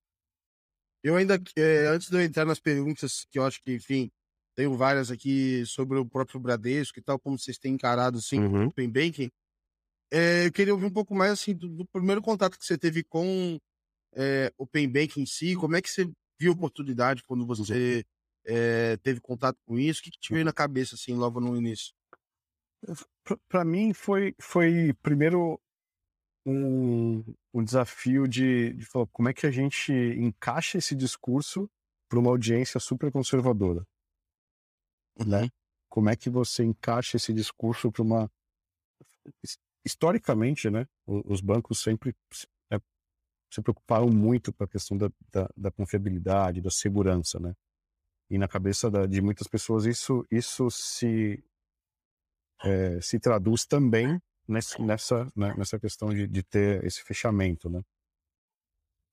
[1.03, 4.09] Eu ainda, é, antes de eu entrar nas perguntas, que eu acho que, enfim,
[4.55, 8.65] tenho várias aqui sobre o próprio Bradesco e tal, como vocês têm encarado, assim, uhum.
[8.65, 9.29] o Open Banking,
[10.15, 13.03] é, eu queria ouvir um pouco mais, assim, do, do primeiro contato que você teve
[13.03, 13.59] com
[14.13, 16.07] é, Open Banking em si, como é que você
[16.39, 18.05] viu a oportunidade quando você
[18.45, 20.01] é, teve contato com isso?
[20.01, 21.93] O que, que te veio na cabeça, assim, logo no início?
[23.47, 25.59] Para mim foi, foi primeiro
[26.45, 31.69] um, um desafio de, de falar como é que a gente encaixa esse discurso
[32.07, 33.83] para uma audiência super conservadora.
[35.17, 35.25] Né?
[35.25, 35.41] Uhum.
[35.41, 35.49] Né?
[35.89, 38.31] Como é que você encaixa esse discurso para uma.
[39.85, 40.87] Historicamente, né?
[41.05, 42.15] Os bancos sempre
[42.71, 42.79] é,
[43.51, 47.53] se preocuparam muito com a questão da, da, da, confiabilidade, da segurança, né?
[48.29, 51.43] E na cabeça da, de muitas pessoas isso, isso se,
[52.63, 57.81] é, se traduz também nessa, nessa, né, nessa questão de, de ter esse fechamento, né?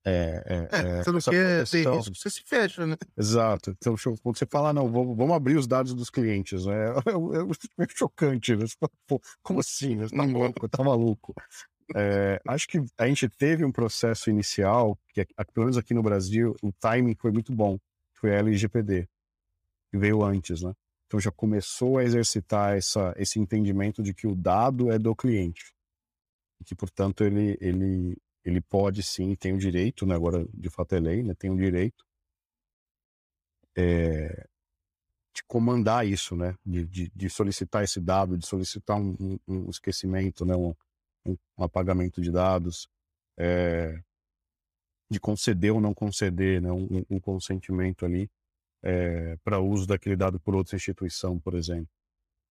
[0.05, 2.97] É, é, é, você não quer ter risco, você se fecha, né?
[3.17, 3.71] Exato.
[3.73, 6.75] Então, quando você fala, não, vamos, vamos abrir os dados dos clientes, né?
[7.11, 8.65] É, é, é chocante, né?
[9.07, 9.99] Pô, como assim?
[9.99, 11.35] Você tá louco, tá maluco.
[11.95, 16.55] É, acho que a gente teve um processo inicial, que pelo menos aqui no Brasil,
[16.63, 17.79] o timing foi muito bom,
[18.15, 19.09] foi a LGPD,
[19.91, 20.73] que veio antes, né?
[21.07, 25.75] Então já começou a exercitar essa, esse entendimento de que o dado é do cliente.
[26.61, 30.15] E que, portanto, ele, ele, ele pode sim, tem o direito, né?
[30.15, 31.35] agora de fato é lei, né?
[31.35, 32.05] tem o direito
[33.77, 34.47] é,
[35.33, 36.55] de comandar isso, né?
[36.65, 40.57] De, de, de, solicitar esse dado, de solicitar um, um esquecimento, né?
[40.57, 40.75] Um,
[41.27, 42.89] um, apagamento de dados,
[43.39, 44.03] é,
[45.11, 46.71] de conceder ou não conceder né?
[46.73, 48.31] um, consentimento ali
[48.83, 51.89] é, para uso daquele dado por outra instituição, por exemplo.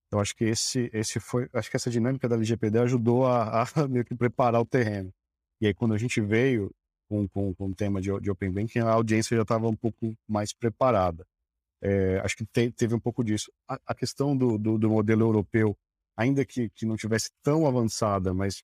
[0.08, 3.65] Então acho que esse, esse foi, acho que essa dinâmica da LGPD ajudou a, a
[3.88, 5.13] meio que preparar o terreno.
[5.62, 6.74] E aí quando a gente veio
[7.08, 10.15] com, com, com o tema de, de Open Banking, a audiência já estava um pouco
[10.28, 11.26] mais preparada.
[11.82, 13.52] É, acho que te, teve um pouco disso.
[13.67, 15.78] A, a questão do, do, do, modelo europeu,
[16.15, 18.63] ainda que, que não tivesse tão avançada, mas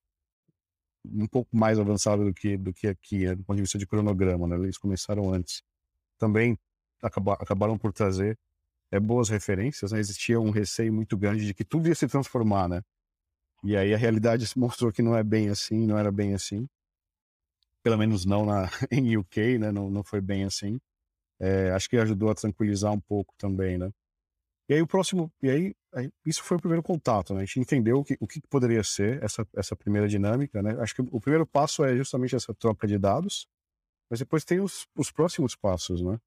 [1.06, 3.88] um pouco mais avançada do que, do que aqui, né, do ponto de vista de
[3.88, 4.56] cronograma, né?
[4.56, 5.64] eles começaram antes.
[6.18, 6.58] Também
[7.02, 8.38] acabaram por trazer
[8.92, 10.00] é, boas referências, né?
[10.00, 12.82] Existia um receio muito grande de que tudo ia se transformar, né?
[13.64, 16.68] E aí a realidade mostrou que não é bem assim, não era bem assim.
[17.86, 19.72] Pelo menos não na, em UK, né?
[19.72, 20.80] Não, não foi bem assim.
[21.40, 23.92] É, acho que ajudou a tranquilizar um pouco também, né?
[24.68, 27.42] E aí o próximo, e aí, aí, isso foi o primeiro contato, né?
[27.44, 30.76] A gente entendeu o que, o que poderia ser essa, essa primeira dinâmica, né?
[30.82, 33.48] Acho que o primeiro passo é justamente essa troca de dados,
[34.10, 36.20] mas depois tem os, os próximos passos, né?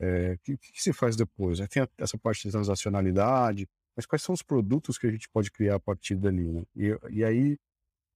[0.00, 1.58] É, o que, que, se faz depois?
[1.68, 5.76] Tem essa parte de transacionalidade, mas quais são os produtos que a gente pode criar
[5.76, 6.52] a partir dali?
[6.52, 6.62] Né?
[6.76, 7.58] E, e aí,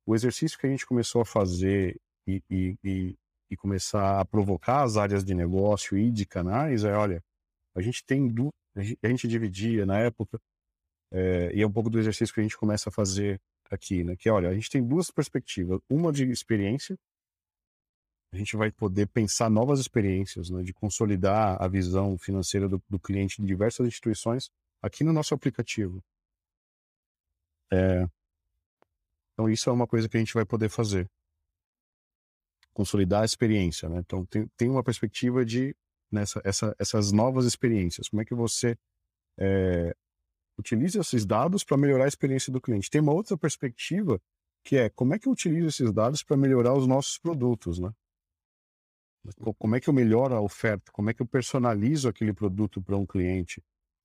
[0.07, 3.19] o exercício que a gente começou a fazer e, e, e,
[3.51, 7.23] e, começar a provocar as áreas de negócio e de canais é, olha,
[7.75, 8.51] a gente tem, du...
[8.77, 10.39] a gente dividia na época,
[11.13, 14.17] é, e é um pouco do exercício que a gente começa a fazer aqui, né?
[14.17, 16.97] Que, olha, a gente tem duas perspectivas, uma de experiência
[18.33, 22.99] a gente vai poder pensar novas experiências, né, de consolidar a visão financeira do, do,
[22.99, 24.51] cliente de diversas instituições
[24.83, 26.03] aqui no nosso aplicativo.
[27.73, 28.07] É,
[29.33, 31.09] então, isso é uma coisa que a gente vai poder fazer.
[32.77, 33.89] Consolidar a experiência.
[33.89, 34.01] Né?
[34.01, 35.75] Então, tem, tem uma perspectiva de
[36.13, 38.09] nessa, essa, essas novas experiências.
[38.11, 38.77] Como é que você
[39.39, 39.97] é,
[40.59, 42.91] utiliza esses dados para melhorar a experiência do cliente?
[42.91, 44.21] Tem uma outra perspectiva
[44.63, 47.91] que é como é que eu utilizo esses dados para melhorar os nossos produtos, né?
[49.59, 50.93] Como é que eu melhoro a oferta?
[50.93, 53.63] Como é que eu personalizo aquele produto para um cliente?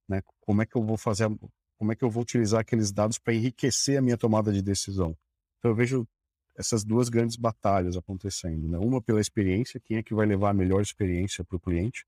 [0.07, 0.21] Né?
[0.39, 1.29] Como é que eu vou fazer?
[1.77, 5.15] Como é que eu vou utilizar aqueles dados para enriquecer a minha tomada de decisão?
[5.59, 6.07] Então eu vejo
[6.55, 8.77] essas duas grandes batalhas acontecendo, né?
[8.77, 12.05] Uma pela experiência, quem é que vai levar a melhor experiência para o cliente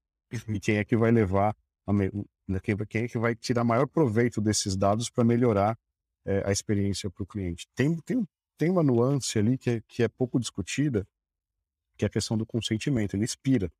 [0.47, 1.55] e quem é que vai levar
[1.87, 2.11] me...
[2.45, 5.79] Né, quem é que vai tirar maior proveito desses dados para melhorar
[6.25, 7.67] é, a experiência para o cliente.
[7.73, 8.27] Tem, tem,
[8.57, 11.07] tem uma nuance ali que é, que é pouco discutida,
[11.97, 13.71] que é a questão do consentimento, ele expira.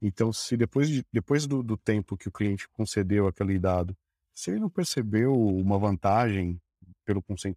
[0.00, 3.96] Então, se depois, de, depois do, do tempo que o cliente concedeu aquele dado,
[4.34, 6.60] se ele não percebeu uma vantagem
[7.04, 7.56] pelo consent,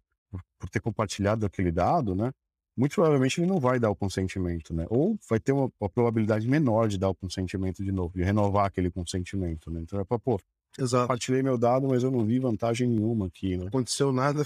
[0.58, 2.32] por, ter compartilhado aquele dado, né?
[2.76, 4.86] Muito provavelmente ele não vai dar o consentimento, né?
[4.90, 8.66] Ou vai ter uma, uma probabilidade menor de dar o consentimento de novo, de renovar
[8.66, 9.80] aquele consentimento, né?
[9.82, 10.40] Então é para, pô,
[10.78, 11.04] Exato.
[11.04, 13.62] compartilhei meu dado, mas eu não vi vantagem nenhuma aqui, né?
[13.62, 14.44] Não aconteceu nada,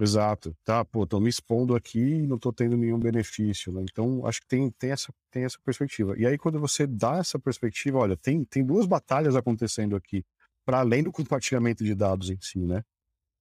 [0.00, 3.82] Exato, tá, pô, tô me expondo aqui e não tô tendo nenhum benefício, né?
[3.82, 6.16] Então, acho que tem, tem, essa, tem essa perspectiva.
[6.16, 10.24] E aí, quando você dá essa perspectiva, olha, tem, tem duas batalhas acontecendo aqui.
[10.64, 12.84] para além do compartilhamento de dados em si, né?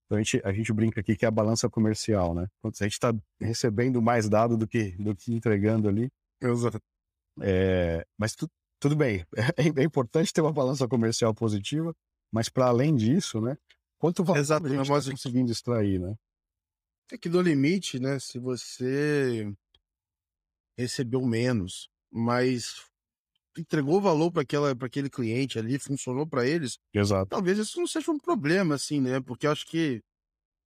[0.07, 2.47] Então a gente, a gente brinca aqui que é a balança comercial, né?
[2.61, 6.09] Quando a gente está recebendo mais dados do que, do que entregando ali.
[7.41, 9.41] É, mas tu, tudo bem, é,
[9.81, 11.93] é, importante ter uma balança comercial positiva,
[12.31, 13.57] mas para além disso, né?
[13.99, 16.15] Quanto valor Exato, a gente está conseguindo extrair, né?
[17.11, 18.17] É que no limite, né?
[18.19, 19.51] Se você
[20.77, 22.85] recebeu menos, mas
[23.57, 24.43] entregou valor para
[24.85, 27.29] aquele cliente ali, funcionou para eles, Exato.
[27.29, 29.19] talvez isso não seja um problema, assim, né?
[29.21, 30.01] Porque eu acho que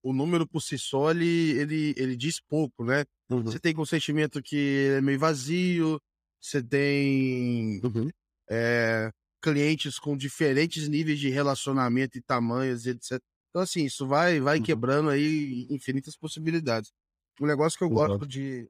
[0.03, 3.05] o número por si só, ele, ele, ele diz pouco, né?
[3.29, 3.43] Uhum.
[3.43, 5.99] Você tem consentimento que é meio vazio,
[6.41, 8.09] você tem Uhum.
[8.49, 9.11] é,
[9.43, 13.19] clientes com diferentes níveis de relacionamento e tamanhos, etc.
[13.49, 14.63] Então, assim, isso vai, vai Uhum.
[14.63, 16.91] quebrando aí infinitas possibilidades.
[17.39, 18.27] Um negócio que eu gosto Exato.
[18.27, 18.69] de,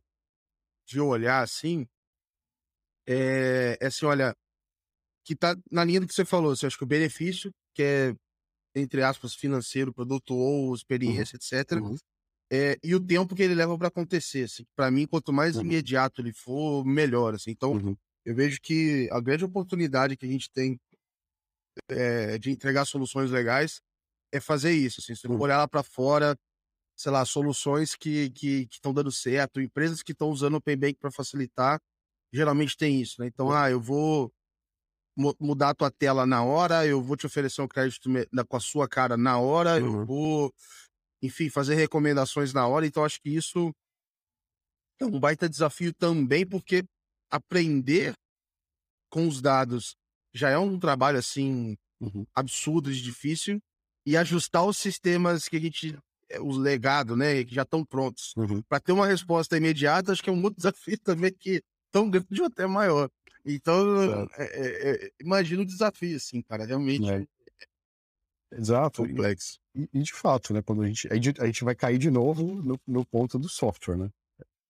[0.87, 1.87] de olhar, assim,
[3.07, 4.35] é, é assim, olha,
[5.25, 8.15] que tá na linha do que você falou, assim, acho que o benefício, que é,
[8.75, 11.97] entre aspas, financeiro, produto ou experiência, etc., Uhum.
[12.51, 14.63] é, e o tempo que ele leva para acontecer, assim.
[14.75, 15.63] Para mim, quanto mais Uhum.
[15.63, 17.51] imediato ele for, melhor, assim.
[17.51, 17.95] Então, Uhum.
[18.25, 20.79] eu vejo que a grande oportunidade que a gente tem
[21.89, 23.81] é, de entregar soluções legais
[24.33, 25.15] é fazer isso, assim.
[25.15, 25.37] Se Uhum.
[25.37, 26.37] for olhar lá para fora,
[26.97, 30.97] sei lá, soluções que que estão dando certo, empresas que estão usando o Open Bank
[30.99, 31.79] para facilitar,
[32.33, 33.27] geralmente tem isso, né?
[33.27, 34.31] Então, ah, eu vou
[35.17, 38.09] mu- mudar a tua tela na hora, eu vou te oferecer um crédito
[38.47, 40.05] com a sua cara na hora, eu Uhum.
[40.05, 40.53] vou,
[41.23, 42.85] enfim, fazer recomendações na hora.
[42.87, 43.73] Então, acho que isso
[44.99, 46.83] é um baita desafio também, porque
[47.29, 48.13] aprender
[49.09, 49.95] com os dados
[50.33, 52.25] já é um trabalho, assim, Uhum.
[52.35, 53.59] absurdo de difícil,
[54.05, 55.97] e ajustar os sistemas que a gente,
[56.29, 58.63] eh, os legados, né, que já estão prontos, Uhum.
[58.69, 62.41] para ter uma resposta imediata, acho que é um outro desafio também que tão grande
[62.41, 63.09] ou até maior.
[63.45, 67.25] Então, é, é, é, imagina o desafio, assim, cara, realmente É.
[68.53, 69.05] Exato.
[69.07, 69.59] Complexo.
[69.73, 70.61] e- e de fato, né?
[70.61, 74.09] Quando a gente, a gente, vai cair de novo no, no ponto do software, né?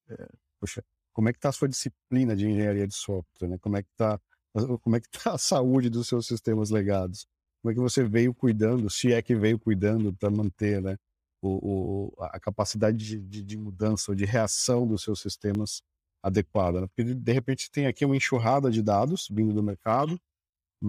[0.07, 0.27] É,
[0.59, 3.57] poxa, como é que tá a sua disciplina de engenharia de software, né?
[3.59, 4.19] Como é que tá,
[4.81, 7.25] como é que tá a saúde dos seus sistemas legados?
[7.61, 10.95] Como é que você veio cuidando, se é que veio cuidando para manter, né?
[11.41, 15.81] O, o, a capacidade de, de, de mudança ou de reação dos seus sistemas
[16.23, 16.87] adequada, né?
[16.87, 20.19] Porque de repente tem aqui uma enxurrada de dados vindo do mercado,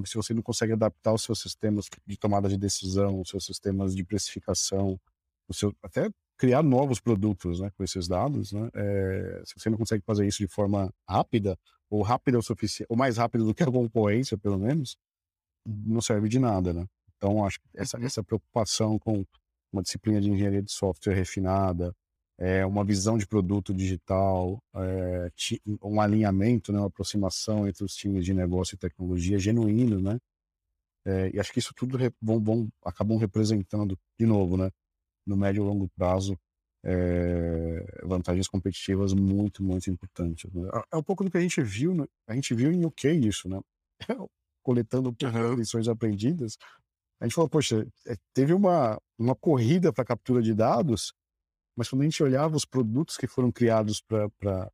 [0.07, 3.95] se você não consegue adaptar os seus sistemas de tomada de decisão, os seus sistemas
[3.95, 4.99] de precificação,
[5.49, 9.77] o seu, até criar novos produtos né, com esses dados, né, é, se você não
[9.79, 11.59] consegue fazer isso de forma rápida,
[11.91, 14.97] ou rápida o suficiente, ou mais rápido do que a concorrência, pelo menos,
[15.67, 16.87] não serve de nada, né?
[17.17, 18.05] Então, acho que essa, Uhum.
[18.05, 19.25] essa preocupação com
[19.73, 21.95] uma disciplina de engenharia de software refinada,
[22.39, 25.31] é, uma visão de produto digital, é,
[25.83, 30.19] um alinhamento, né, uma aproximação entre os times de negócio e tecnologia genuíno, né?
[31.05, 34.71] É, e acho que isso tudo vão, vão, acabam representando, de novo, né,
[35.27, 36.39] no médio e longo prazo,
[36.85, 40.53] é, vantagens competitivas muito, muito importantes.
[40.53, 40.69] né?
[40.75, 42.07] É- É um pouco do que a gente viu, né?
[42.29, 43.61] a gente viu em UK isso, né?
[44.65, 45.15] Coletando um
[45.53, 46.57] as lições aprendidas,
[47.21, 51.13] a gente falou, poxa, é, teve uma, uma corrida para captura de dados,
[51.77, 54.71] mas quando a gente olhava os produtos que foram criados para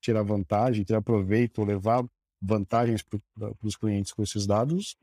[0.00, 2.04] tirar vantagem, tirar proveito, ou levar
[2.40, 3.20] vantagens para
[3.62, 4.96] os clientes com esses dados,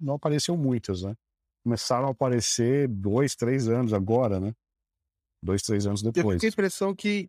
[0.00, 1.14] não apareciam muitas, né?
[1.62, 4.54] Começaram a aparecer dois, três anos agora, né?
[5.42, 6.34] Dois, três anos Eu depois.
[6.34, 7.28] fico com a impressão que.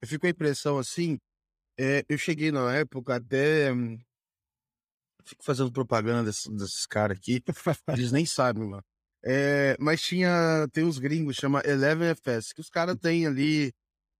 [0.00, 1.18] Eu fico a impressão assim.
[1.78, 3.72] é, eu cheguei na época até.
[3.72, 3.98] hum,
[5.24, 7.40] Fico fazendo propaganda desses, desses caras aqui.
[7.88, 8.84] Eles nem sabem, mano.
[9.24, 10.66] É, mas tinha.
[10.72, 13.72] Tem os gringos, chama Eleven FS, que os caras têm ali.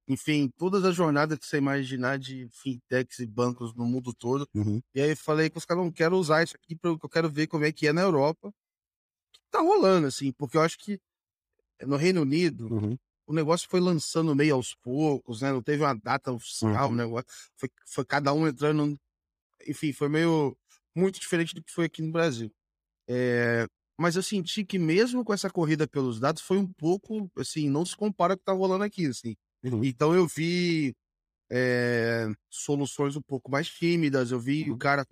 [0.09, 4.47] Enfim, todas as jornadas que você imaginar de fintechs e bancos no mundo todo.
[4.55, 7.11] Uhum, E aí eu falei que os caras não quero usar isso aqui, porque eu
[7.11, 8.53] quero ver como é que é na Europa.
[9.51, 10.99] Tá rolando, assim, porque eu acho que
[11.83, 15.53] no Reino Unido uhum, o negócio foi lançando meio aos poucos, né?
[15.53, 16.95] Não teve uma data oficial, Uhum.
[16.95, 17.27] o negócio.
[17.57, 18.99] Foi, foi cada um entrando.
[19.67, 20.57] Enfim, foi meio.
[20.95, 22.53] Muito diferente do que foi aqui no Brasil.
[23.09, 23.67] É,
[23.99, 27.85] mas eu senti que mesmo com essa corrida pelos dados, foi um pouco, assim, não
[27.87, 29.37] se compara com o que tá rolando aqui, assim.
[29.63, 30.95] uhum, Então eu vi
[31.53, 35.07] é, soluções um pouco mais tímidas, eu vi o cara.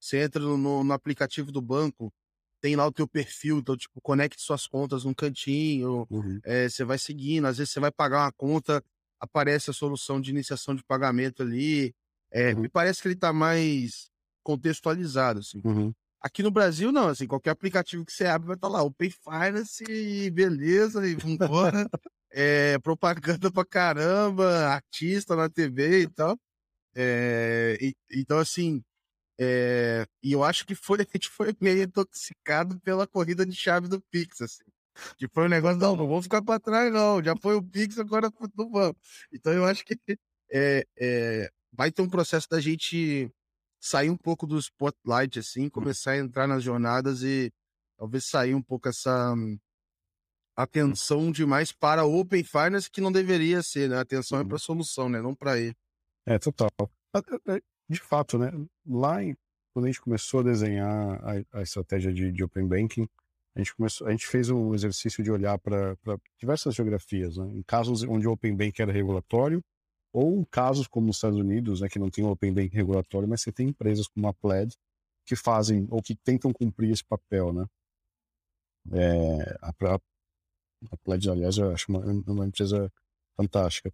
[0.00, 2.12] Você entra no, no- aplicativo do banco,
[2.60, 6.84] tem lá o teu perfil, então, tipo, conecte suas contas num cantinho, uhum, é, você
[6.84, 8.82] vai seguindo, às vezes você vai pagar uma conta,
[9.20, 11.94] aparece a solução de iniciação de pagamento ali.
[12.32, 12.62] É, Uhum.
[12.62, 14.10] Me parece que ele tá mais
[14.42, 15.64] contextualizado, assim.
[15.64, 15.94] uhum.
[16.22, 19.10] Aqui no Brasil, não, assim, qualquer aplicativo que você abre vai estar lá, o Pay
[19.10, 21.88] Finance, e beleza, e vambora.
[22.30, 26.38] é, propaganda pra caramba, artista na TV e tal.
[26.94, 28.82] É, e- então, assim,
[29.40, 33.88] É, e eu acho que foi, a gente foi meio intoxicado pela corrida de chave
[33.88, 34.64] do Pix, assim.
[35.18, 37.22] Que foi um negócio, não, não vou ficar para trás, não.
[37.22, 38.96] Já foi o Pix, agora não vamos.
[39.32, 39.98] Então eu acho que
[40.52, 43.30] é, é, vai ter um processo da gente
[43.80, 47.50] sair um pouco do spotlight, assim, começar a entrar nas jornadas e
[47.96, 49.34] talvez sair um pouco essa
[50.54, 53.96] atenção demais para Open Finance, que não deveria ser, né?
[53.96, 55.22] A atenção é para a solução, né?
[55.22, 55.74] Não para ele.
[56.26, 56.70] É, total.
[57.88, 58.52] De fato, né?
[58.86, 59.34] Lá em,
[59.72, 63.08] quando a gente começou a desenhar a, a estratégia de, de, Open Banking,
[63.54, 65.96] a gente, começou, a gente fez um exercício de olhar para
[66.38, 67.50] diversas geografias, né?
[67.54, 69.62] Em casos onde o Open Banking era regulatório,
[70.12, 73.42] ou casos como nos Estados Unidos, né, que não tem o Open Banking regulatório, mas
[73.42, 74.74] você tem empresas como a Plaid
[75.24, 77.66] que fazem ou que tentam cumprir esse papel, né?
[78.92, 79.68] É, a,
[80.90, 82.90] a Plaid, aliás, eu acho uma, uma empresa
[83.36, 83.92] fantástica.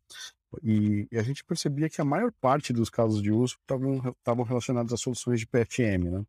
[0.62, 4.92] E, e, a gente percebia que a maior parte dos casos de uso estavam relacionados
[4.92, 6.24] a soluções de PFM, né?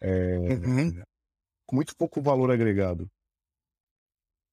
[0.00, 1.02] É, uhum.
[1.66, 3.10] Com muito pouco valor agregado.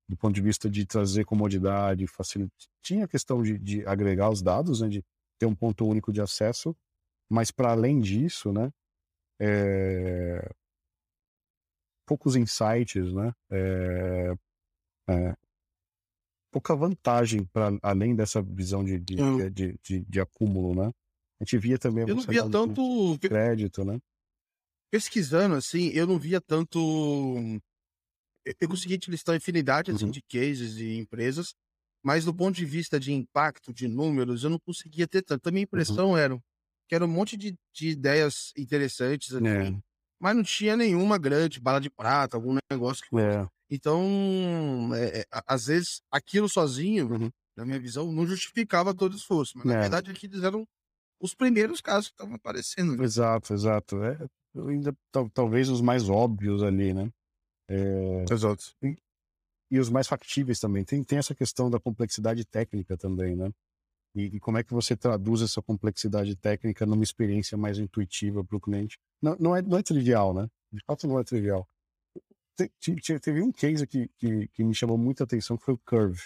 [0.07, 2.69] Do ponto de vista de trazer comodidade, facilidade.
[2.81, 4.87] Tinha a questão de, de agregar os dados, né?
[4.87, 5.03] De
[5.39, 6.75] ter um ponto único de acesso.
[7.29, 8.71] Mas, para além disso, né?
[9.39, 10.47] É,
[12.05, 13.33] poucos insights, né?
[13.51, 14.35] É,
[15.09, 15.35] é,
[16.51, 19.15] pouca vantagem para além dessa visão de, de,
[19.51, 20.91] de, de, de, acúmulo, né?
[21.39, 22.07] A gente via também.
[22.07, 23.99] Eu não via tanto crédito, né?
[24.89, 26.79] Pesquisando assim, eu não via tanto.
[28.59, 30.11] Eu consegui te listar infinidade assim, uhum.
[30.11, 31.55] de cases e empresas,
[32.03, 35.47] mas do ponto de vista de impacto, de números, eu não conseguia ter tanto.
[35.47, 35.63] A minha uhum.
[35.63, 36.17] impressão uhum.
[36.17, 36.39] era
[36.87, 39.79] que era um monte de, de ideias interessantes, assim, é.
[40.19, 43.47] mas não tinha nenhuma grande bala de prata, algum negócio que é.
[43.69, 47.31] Então, é, é, às vezes, aquilo sozinho, uhum.
[47.57, 49.53] na minha visão, não justificava todo o esforço.
[49.57, 49.81] Mas, na é.
[49.81, 50.67] verdade, aqui eram
[51.19, 52.95] os primeiros casos que estavam aparecendo.
[52.95, 53.03] Né?
[53.03, 54.03] Exato, exato.
[54.03, 54.17] É,
[54.69, 54.95] ainda,
[55.33, 57.09] talvez os mais óbvios ali, né?
[57.67, 58.25] É...
[58.31, 58.63] Exato.
[58.83, 58.97] E,
[59.71, 60.83] e, os mais factíveis também.
[60.83, 63.51] Tem, tem essa questão da complexidade técnica também, né?
[64.15, 68.57] E, e como é que você traduz essa complexidade técnica numa experiência mais intuitiva para
[68.57, 68.97] o cliente?
[69.21, 70.47] Não, não, é, não é trivial, né?
[70.71, 71.67] De fato, não é trivial
[72.79, 76.21] te, teve um case que, que, que, me chamou muita atenção, que foi o Curve.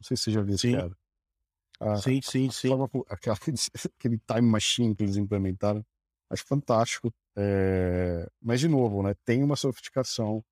[0.00, 0.96] Não sei se você já viu esse cara.
[1.80, 2.68] A, sim, sim, sim.
[2.68, 3.36] Forma, aquela,
[3.98, 5.84] aquele time machine que eles implementaram.
[6.30, 7.12] Acho fantástico.
[7.36, 8.28] É...
[8.40, 10.44] Mas, de novo, né, tem uma sofisticação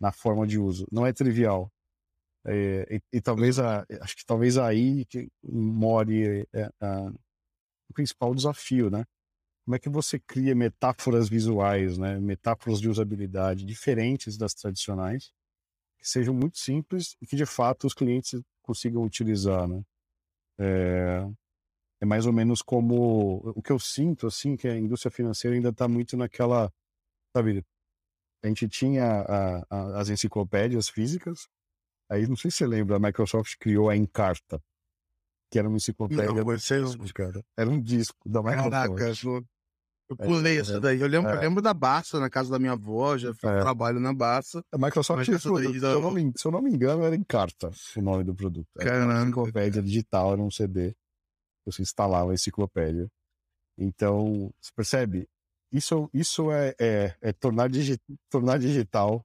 [0.00, 0.86] na forma de uso.
[0.92, 1.72] Não é trivial.
[2.46, 7.12] É, e, e, talvez a, acho que talvez aí que more é, a,
[7.90, 9.04] o principal desafio, né?
[9.68, 12.18] como é que você cria metáforas visuais, né?
[12.18, 15.30] metáforas de usabilidade diferentes das tradicionais,
[15.98, 19.68] que sejam muito simples e que de fato os clientes consigam utilizar.
[19.68, 19.82] Né?
[20.58, 21.28] É,
[22.00, 25.70] é mais ou menos como o que eu sinto, assim, que a indústria financeira ainda
[25.70, 26.72] está muito naquela,
[27.34, 27.64] sabe,
[28.42, 31.48] a gente tinha a, a, as enciclopédias físicas,
[32.08, 34.62] aí não sei se você lembra, a Microsoft criou a Encarta,
[35.50, 36.32] que era uma enciclopédia.
[36.32, 36.82] Não, você...
[37.12, 37.44] cara.
[37.56, 38.70] Era um disco da Microsoft.
[38.70, 39.48] Caraca,
[40.08, 41.00] eu é, pulei essa daí.
[41.00, 41.36] Eu lembro, é.
[41.36, 43.32] eu lembro da Bassa, na casa da minha avó, já é.
[43.32, 44.64] trabalho na Bassa.
[44.72, 48.00] A Microsoft, se, eu não me, se eu não me engano, era em carta o
[48.00, 48.66] nome do produto.
[48.78, 50.96] Era uma enciclopédia digital, era um CD.
[51.70, 53.08] Você instalava a enciclopédia.
[53.76, 55.28] Então, você percebe?
[55.70, 57.98] Isso, isso é, é, é tornar, digi
[58.30, 59.24] tornar digital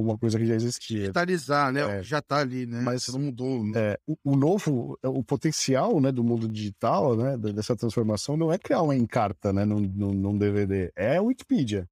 [0.00, 1.00] uma coisa que já existia.
[1.00, 1.98] Digitalizar, né?
[1.98, 2.02] É.
[2.02, 2.80] Já está ali, né?
[2.82, 3.64] Mas não mudou.
[3.64, 3.72] Né?
[3.74, 8.58] É, o, o, novo, o potencial né, do mundo digital, né, dessa transformação, não é
[8.58, 11.88] criar uma encarta né, num, num, num DVD, é a Wikipedia.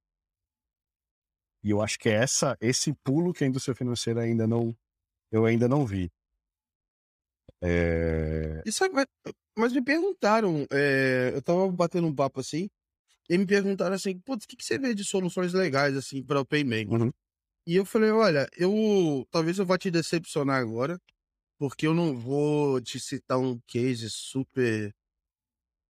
[1.63, 4.75] E eu acho que é essa, esse pulo que a indústria financeira ainda não,
[5.31, 6.11] eu ainda não vi.
[7.65, 8.61] É...
[8.65, 8.89] Isso é,
[9.57, 12.69] mas me perguntaram, é, eu tava batendo um papo assim,
[13.29, 16.39] e me perguntaram assim, putz, o que, que você vê de soluções legais assim para
[16.39, 16.87] o Payment?
[16.87, 17.11] Uhum.
[17.67, 20.99] E eu falei, olha, eu talvez eu vá te decepcionar agora,
[21.57, 24.93] porque eu não vou te citar um case super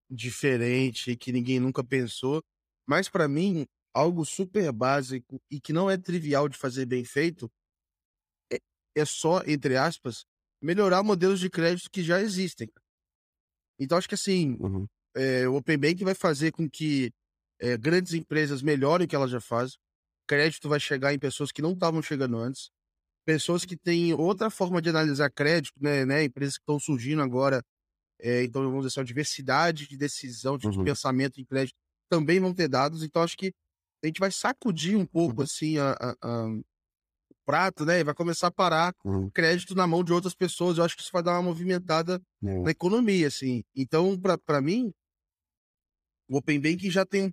[0.09, 2.41] diferente que ninguém nunca pensou,
[2.88, 7.51] mas para mim algo super básico e que não é trivial de fazer bem feito
[8.51, 8.57] é,
[8.95, 10.26] é só entre aspas
[10.66, 12.70] melhorar modelos de crédito que já existem.
[13.80, 14.88] Então acho que assim uhum.
[15.16, 17.11] é, o Open Bank vai fazer com que
[17.59, 19.78] é, grandes empresas melhorem o que elas já fazem
[20.26, 22.70] crédito vai chegar em pessoas que não estavam chegando antes,
[23.26, 27.63] pessoas que têm outra forma de analisar crédito, né, né empresas que estão surgindo agora,
[28.20, 30.84] é, então vamos dizer assim, uma diversidade de decisão, de uhum.
[30.84, 31.76] pensamento em crédito,
[32.09, 33.53] também vão ter dados, então acho que
[34.03, 35.43] a gente vai sacudir um pouco, uhum.
[35.43, 36.47] assim, a, a, a,
[37.45, 39.29] prato, né, e vai começar a parar uhum.
[39.29, 42.71] crédito na mão de outras pessoas, eu acho que isso vai dar uma movimentada na
[42.71, 44.91] economia, assim, então, para mim,
[46.27, 47.31] o Open Banking já tem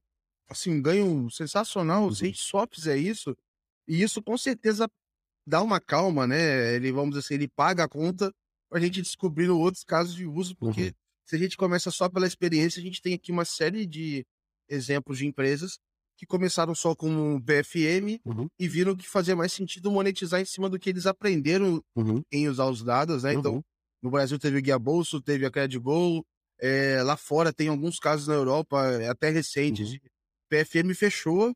[0.49, 2.13] assim, um ganho sensacional.
[2.15, 3.35] Se a gente só fizer isso,
[3.89, 4.87] e isso com certeza
[5.47, 6.75] dá uma calma, né?
[6.75, 8.33] Ele, vamos dizer assim, ele paga a conta
[8.71, 10.93] pra gente descobrir outros casos de uso, porque Uhum.
[11.27, 14.27] se a gente começa só pela experiência, a gente tem aqui uma série de
[14.69, 15.79] exemplos de empresas
[16.23, 18.47] que começaram só com um BFM Uhum.
[18.57, 22.23] e viram que fazia mais sentido monetizar em cima do que eles aprenderam Uhum.
[22.31, 23.35] em usar os dados, né?
[23.35, 23.63] Então, Uhum.
[24.05, 26.23] no Brasil teve o Guia Bolso, teve a Credible,
[26.61, 29.99] é, lá fora tem alguns casos na Europa, é, até recentes, Uhum.
[30.49, 31.53] PFM fechou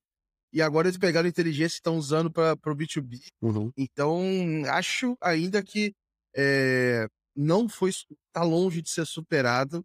[0.53, 3.21] e agora eles pegaram a inteligência e estão usando para o B2B.
[3.41, 3.71] Uhum.
[3.77, 4.21] Então,
[4.69, 5.93] acho ainda que
[6.37, 7.07] é,
[7.37, 9.85] não foi, está longe de ser superado,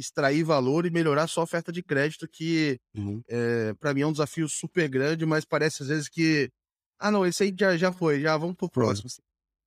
[0.00, 3.22] extrair valor e melhorar sua oferta de crédito, que Uhum.
[3.28, 6.50] é, para mim é um desafio super grande, mas parece às vezes que,
[6.98, 8.84] ah, não, esse aí já, já foi, já vamos pro Foi.
[8.84, 9.08] próximo.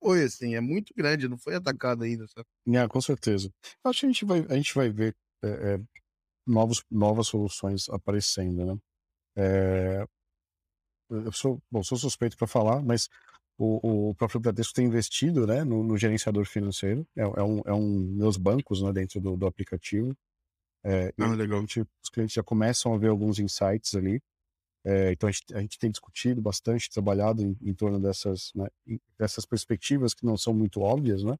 [0.02, 2.46] Foi assim, é muito grande, não foi atacado ainda, sabe?
[2.76, 3.50] É, com certeza.
[3.82, 5.80] Acho que a gente vai, a gente vai ver é,
[6.46, 8.78] novos, novas soluções aparecendo, né?
[9.36, 10.04] É,
[11.10, 13.08] eu sou, bom, sou suspeito para falar, mas
[13.58, 17.06] o, o próprio Bradesco tem investido, né, no, no gerenciador financeiro.
[17.16, 20.16] É, é um, é um meus bancos, né, dentro do, do aplicativo.
[20.84, 21.60] É, Ah, legal.
[21.60, 24.20] gente- os clientes já começam a ver alguns insights ali.
[24.84, 28.68] É, então a gente, a gente tem discutido bastante, trabalhado em, em torno dessas, né,
[29.18, 31.36] dessas perspectivas que não são muito óbvias, né?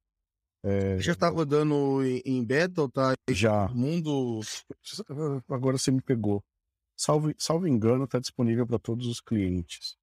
[0.64, 3.68] É, Já tá rodando em, beta ou tá já.
[3.68, 4.40] mundo?
[5.50, 6.42] Agora você me pegou.
[6.96, 9.98] Salvo, salvo engano, está disponível para todos os clientes.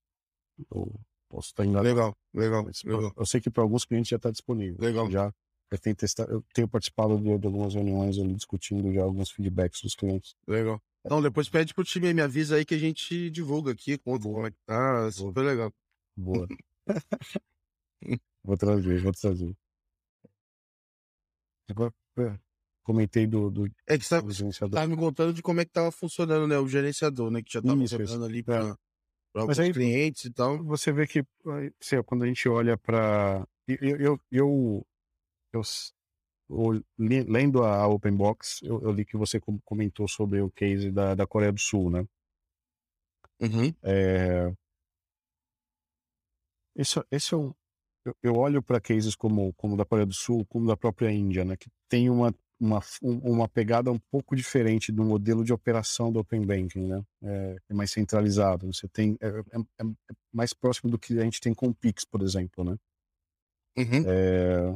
[0.71, 0.93] Eu
[1.31, 1.87] posso estar enganado.
[1.87, 3.13] Legal, legal, legal.
[3.15, 4.77] Eu, sei que para alguns clientes já está disponível.
[4.79, 5.09] Legal.
[5.09, 5.33] Já
[5.71, 9.81] eu tenho, testado, eu tenho participado de, de algumas reuniões ali, discutindo já alguns feedbacks
[9.81, 10.35] dos clientes.
[10.45, 10.81] Legal.
[11.05, 14.51] Então, depois pede pro time, me avisa aí que a gente divulga aqui, como é
[14.51, 15.73] que tá, super legal.
[16.15, 16.45] Boa.
[18.43, 19.55] vou trazer, vou trazer.
[21.69, 22.37] Agora, é,
[22.83, 24.21] comentei do, do, É que você
[24.59, 27.53] tá, tava me contando de como é que tava funcionando, né, o gerenciador, né, que
[27.53, 28.77] já tava Isso, ali pra,
[29.33, 30.63] alguns aí- clientes e tal.
[30.63, 31.57] você vê que lá,
[32.05, 34.85] quando a gente olha para eu, eu, eu,
[35.53, 35.63] eu,
[36.97, 40.91] li- lendo a Open Box, eu, eu li que você com- comentou sobre o case
[40.91, 42.05] da, da Coreia do Sul, né?
[43.39, 43.73] Uhum.
[43.83, 44.53] É,
[46.75, 47.53] esse, esse é um,
[48.05, 51.45] eu, eu olho para cases como como da Coreia do Sul, como da própria Índia,
[51.45, 51.55] né?
[51.55, 56.19] Que tem uma uma, um- uma pegada um pouco diferente do modelo de operação do
[56.19, 57.03] Open Banking, né?
[57.23, 58.67] É, é mais centralizado.
[58.73, 62.05] Você tem é, é- é mais próximo do que a gente tem com o Pix,
[62.05, 62.77] por exemplo, né?
[63.77, 64.03] Uhum.
[64.05, 64.75] É,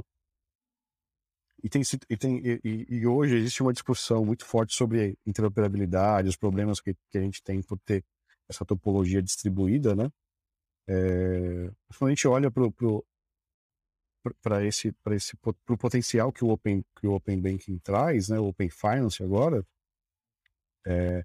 [1.64, 6.36] e, tem, e, tem, e, e- hoje existe uma discussão muito forte sobre interoperabilidade, os
[6.36, 8.04] problemas que, que a gente tem por ter
[8.50, 10.10] essa topologia distribuída, né?
[10.88, 12.64] É, quando a gente olha para
[14.66, 18.40] esse, pra esse pro potencial que o Open, que o Open Banking traz, né?
[18.40, 19.66] O Open Finance agora,
[20.88, 21.24] é,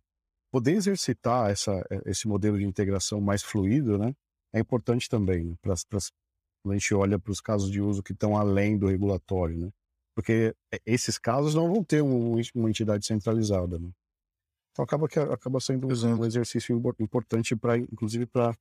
[0.52, 4.14] poder exercitar essa, esse modelo de integração mais fluido, né?
[4.54, 8.36] É importante também né, para a gente olha para os casos de uso que estão
[8.36, 9.70] além do regulatório, né?
[10.14, 13.90] Porque é, esses casos não vão ter um- uma entidade centralizada, né?
[14.72, 18.56] Então acaba que acaba sendo um- um exercício impor- importante para, inclusive, para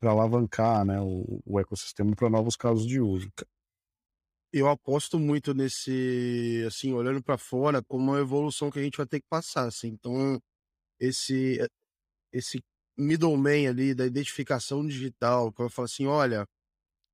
[0.00, 3.30] para alavancar, né, o, o ecossistema para novos casos de uso.
[4.52, 9.06] Eu aposto muito nesse, assim, olhando pra fora, como uma evolução que a gente vai
[9.06, 9.88] ter que passar, assim.
[9.88, 10.40] Então,
[11.00, 11.58] esse
[12.32, 12.60] esse
[12.98, 16.46] middleman ali da identificação digital, que vai falar assim, olha,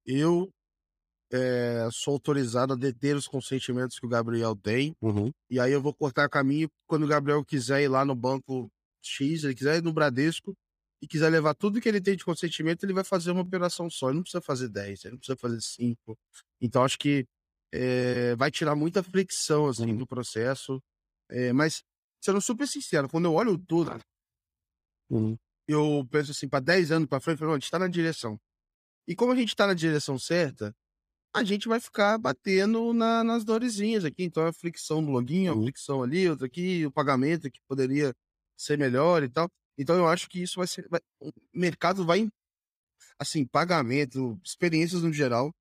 [0.06, 0.50] eu
[1.32, 5.82] eh, sou autorizado a deter os consentimentos que o Gabriel tem, Uhum, e aí eu
[5.82, 8.68] vou cortar caminho quando o Gabriel quiser ir lá no banco
[9.02, 10.54] X, ele quiser ir no Bradesco
[11.02, 14.08] e quiser levar tudo que ele tem de consentimento, ele vai fazer uma operação só.
[14.08, 16.18] Ele não precisa fazer 10, ele não precisa fazer 5.
[16.60, 17.26] Então, acho que
[17.74, 19.96] eh, vai tirar muita fricção assim, Uhum.
[19.96, 20.82] do processo.
[21.30, 21.82] Eh, mas,
[22.24, 23.90] sendo super sincero, quando eu olho tudo,
[25.10, 25.36] uhum,
[25.68, 27.88] eu penso assim, para 10 anos para frente, eu falo, "Não, a gente está na
[27.88, 28.38] direção.
[29.08, 30.74] E como a gente está na direção certa,
[31.34, 34.24] a gente vai ficar batendo na- nas dorezinhas aqui.
[34.24, 35.64] Então, a fricção do login, a Uhum.
[35.64, 38.14] fricção ali, outra aqui, o pagamento que poderia
[38.56, 39.50] ser melhor e tal.
[39.78, 40.86] Então, eu acho que isso vai ser.
[40.88, 42.28] vai- o mercado vai.
[43.18, 45.52] Assim, pagamento, experiências no geral,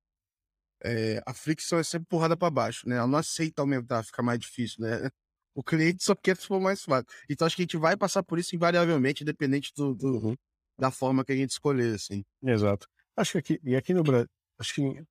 [0.84, 2.96] é, a fricção é sempre porrada para baixo, né?
[2.96, 4.90] Ela não aceita aumentar, fica mais difícil, né?
[5.54, 7.06] O cliente só quer se for mais fácil.
[7.28, 10.34] Então, acho que a gente vai passar por isso invariavelmente, independente do, do- uhum.
[10.78, 12.24] da forma que a gente escolher, assim.
[12.42, 12.86] Exato.
[13.14, 14.26] Acho que aqui, e aqui no Brasil,
[14.58, 15.04] acho que,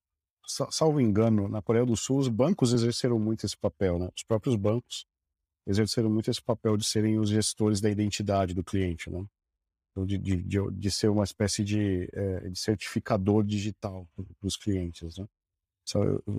[0.47, 4.09] sa- salvo engano, na Coreia do Sul, os bancos exerceram muito esse papel, né?
[4.17, 5.05] Os próprios bancos
[5.65, 9.25] exerceram muito esse papel de serem os gestores da identidade do cliente, né?
[9.91, 14.55] Então, De, de, de, de ser uma espécie de, eh, de certificador digital para os
[14.55, 15.27] clientes, né?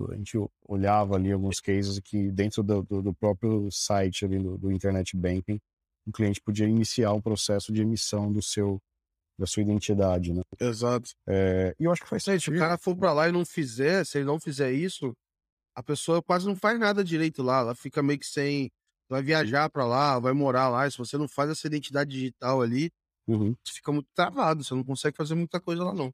[0.09, 4.57] A gente olhava ali alguns cases que dentro do, do, do próprio site ali do,
[4.57, 5.59] do Internet Banking
[6.07, 8.81] o cliente podia iniciar um processo de emissão do seu
[9.37, 10.43] da sua identidade, né?
[10.59, 11.09] Exato.
[11.27, 12.53] É, e eu acho que faz sentido.
[12.53, 15.11] Se o cara for para lá e não fizer, se ele não fizer isso,
[15.75, 17.61] a pessoa quase não faz nada direito lá.
[17.61, 18.69] Ela fica meio que sem.
[19.13, 20.89] Vai viajar para lá, vai morar lá.
[20.89, 22.91] Se você não faz essa identidade digital ali,
[23.27, 23.55] uhum.
[23.63, 24.63] você fica muito travado.
[24.63, 26.11] Você não consegue fazer muita coisa lá, não.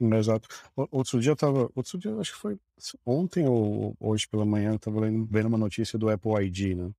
[0.00, 0.48] Exato.
[0.90, 1.70] Outro dia eu tava.
[1.76, 2.58] Outro dia, acho que foi
[3.06, 6.90] ontem ou hoje pela manhã, eu tava vendo uma notícia do Apple ID, né?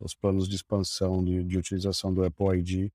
[0.00, 2.90] Os planos de expansão de, de utilização do Apple ID.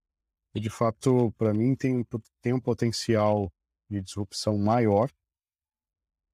[0.55, 2.03] E de fato, para mim, tem,
[2.41, 3.53] tem um potencial
[3.87, 5.11] de disrupção maior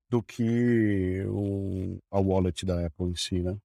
[0.09, 3.57] do que o, a wallet da Apple em si, né?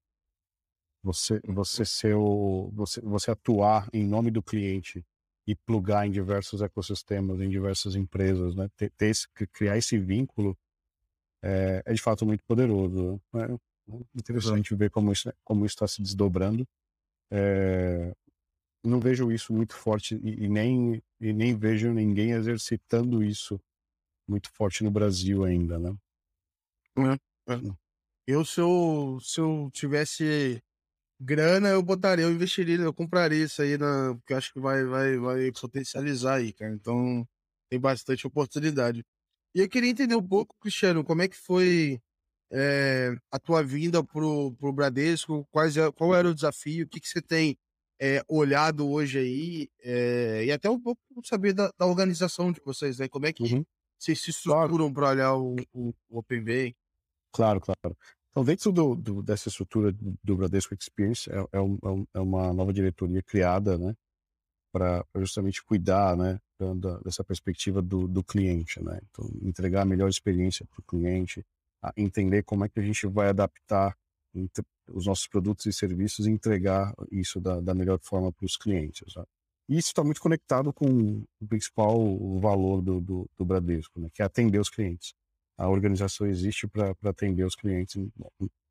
[1.08, 5.02] Você, você, ser o, você, você atuar em nome do cliente
[5.46, 8.68] e plugar em diversos ecossistemas, em diversas empresas, né?
[8.76, 10.54] Ter, ter esse, criar esse vínculo
[11.42, 13.18] é, é, de fato muito poderoso.
[13.32, 13.58] Né?
[13.88, 16.68] É interessante ver como isso como isso está se desdobrando.
[17.32, 18.14] É,
[18.84, 23.58] não vejo isso muito forte e, e, nem e nem vejo ninguém exercitando isso
[24.28, 25.96] muito forte no Brasil ainda, né?
[26.98, 27.60] É, é.
[28.26, 30.62] Eu se eu se eu tivesse
[31.20, 34.84] grana eu botaria, eu investiria, eu compraria isso aí, na, porque eu acho que vai,
[34.84, 36.72] vai, vai potencializar aí, cara.
[36.72, 37.26] Então
[37.68, 39.04] tem bastante oportunidade.
[39.54, 42.00] E eu queria entender um pouco, Cristiano, como é que foi
[42.50, 47.00] é, a tua vinda pro, pro Bradesco, quais, é, qual era o desafio, o que,
[47.00, 47.58] que você tem
[48.00, 52.98] é, olhado hoje aí, é, e até um pouco saber da, da, organização de vocês,
[52.98, 53.08] né?
[53.08, 53.64] Como é que uhum.
[53.98, 54.94] vocês se estruturam claro.
[54.94, 56.76] para olhar o, o, o Open Bay?
[57.32, 57.96] Claro, claro.
[58.30, 62.52] Então, dentro do, do, dessa estrutura do Bradesco Experience, é, é, é, um, é uma
[62.52, 63.94] nova diretoria criada, né,
[64.72, 66.38] para justamente cuidar, né,
[66.76, 69.00] da, dessa perspectiva do, do cliente, né.
[69.10, 71.44] Então, entregar a melhor experiência para o cliente,
[71.96, 73.96] entender como é que a gente vai adaptar
[74.92, 79.14] os nossos produtos e serviços e entregar isso da, da melhor forma para os clientes.
[79.16, 79.24] Né?
[79.68, 81.98] E isso está muito conectado com o principal
[82.40, 85.14] valor do, do, do Bradesco, né, que é atender os clientes
[85.58, 87.96] a organização existe para atender os clientes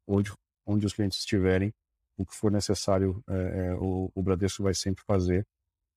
[0.08, 0.32] onde,
[0.66, 1.74] onde os clientes estiverem,
[2.18, 5.46] o que for necessário, é, é, o, o Bradesco vai sempre fazer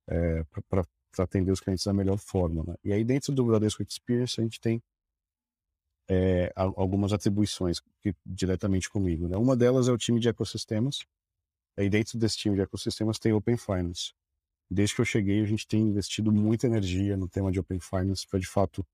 [0.09, 0.84] é, para
[1.18, 2.64] atender os clientes da melhor forma.
[2.66, 2.74] Né?
[2.84, 4.82] E aí, dentro do Bradesco Experience, a gente tem
[6.09, 9.28] é, algumas atribuições que, diretamente comigo.
[9.28, 9.36] Né?
[9.36, 11.07] Uma delas é o time de ecossistemas.
[11.76, 14.12] Aí, dentro desse time de ecossistemas, tem Open Finance.
[14.68, 18.26] Desde que eu cheguei, a gente tem investido muita energia no tema de Open Finance
[18.26, 18.84] para, de fato,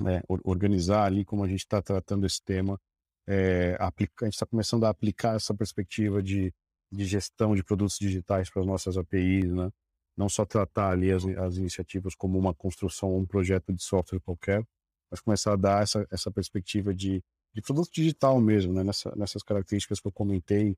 [0.00, 2.80] né, organizar ali como a gente está tratando esse tema.
[3.26, 6.52] É, aplica, a gente está começando a aplicar essa perspectiva de,
[6.90, 9.70] de gestão de produtos digitais para as nossas APIs, né?
[10.16, 14.20] não só tratar ali as, as iniciativas como uma construção ou um projeto de software
[14.20, 14.66] qualquer,
[15.10, 17.22] mas começar a dar essa, essa perspectiva de,
[17.54, 18.82] de produto digital mesmo, né?
[18.82, 20.76] Nessa, nessas características que eu comentei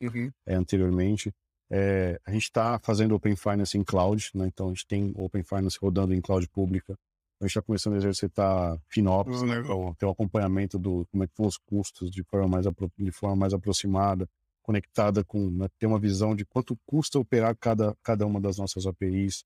[0.00, 0.30] uhum.
[0.46, 1.34] é, anteriormente.
[1.68, 4.46] É, a gente está fazendo Open Finance em cloud, né?
[4.46, 6.96] então a gente tem Open Finance rodando em cloud pública
[7.40, 9.62] a gente está começando a exercitar FinOps, né,
[9.98, 12.66] ter o acompanhamento do como é que vão os custos de forma mais,
[12.98, 14.28] de forma mais aproximada,
[14.62, 18.86] conectada com, né, ter uma visão de quanto custa operar cada, cada uma das nossas
[18.86, 19.44] APIs,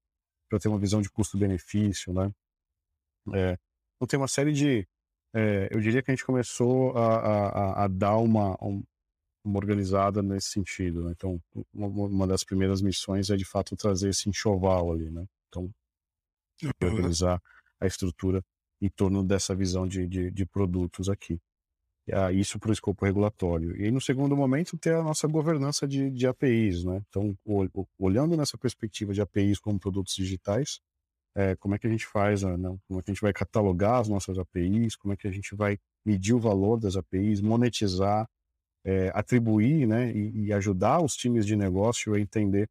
[0.48, 2.32] para ter uma visão de custo-benefício, né?
[3.34, 3.52] É,
[3.96, 4.86] então tem uma série de,
[5.34, 8.56] é, eu diria que a gente começou a, a, a dar uma,
[9.44, 11.12] uma organizada nesse sentido, né?
[11.12, 11.40] Então,
[11.72, 15.24] uma, uma das primeiras missões é de fato trazer esse enxoval ali, né?
[15.48, 15.70] Então,
[16.82, 17.40] organizar
[17.80, 18.42] a estrutura
[18.80, 21.40] em torno dessa visão de, de, de produtos aqui.
[22.34, 23.80] Isso para o escopo regulatório.
[23.80, 26.82] E no segundo momento, ter a nossa governança de, de APIs.
[26.82, 27.00] Né?
[27.08, 27.36] Então,
[27.98, 30.80] olhando nessa perspectiva de APIs como produtos digitais,
[31.36, 32.56] é, como é que a gente faz, né?
[32.88, 35.54] como é que a gente vai catalogar as nossas APIs, como é que a gente
[35.54, 38.28] vai medir o valor das APIs, monetizar,
[38.84, 40.10] é, atribuir né?
[40.12, 42.68] E, e ajudar os times de negócio a entender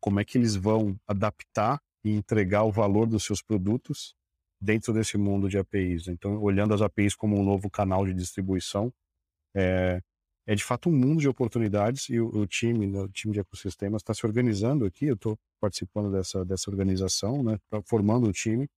[0.00, 4.14] como é que eles vão adaptar e entregar o valor dos seus produtos
[4.60, 6.08] dentro desse mundo de APIs.
[6.08, 8.92] Então, olhando as APIs como um novo canal de distribuição,
[9.54, 10.00] é,
[10.46, 13.40] é de fato um mundo de oportunidades e o, o time, né, o time de
[13.40, 15.06] ecossistemas está se organizando aqui.
[15.06, 18.68] Eu estou participando dessa, dessa organização, né, formando um time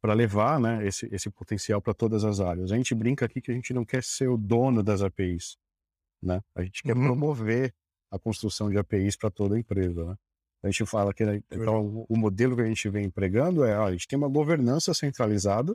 [0.00, 2.70] para levar né, esse, esse potencial para todas as áreas.
[2.72, 5.56] A gente brinca aqui que a gente não quer ser o dono das APIs,
[6.22, 6.40] né?
[6.54, 7.04] A gente quer uhum.
[7.04, 7.74] promover
[8.10, 10.16] a construção de APIs para toda a empresa, né?
[10.62, 13.86] A gente fala que né, então, o modelo que a gente vem empregando é, ó,
[13.86, 15.74] a gente tem uma governança centralizada,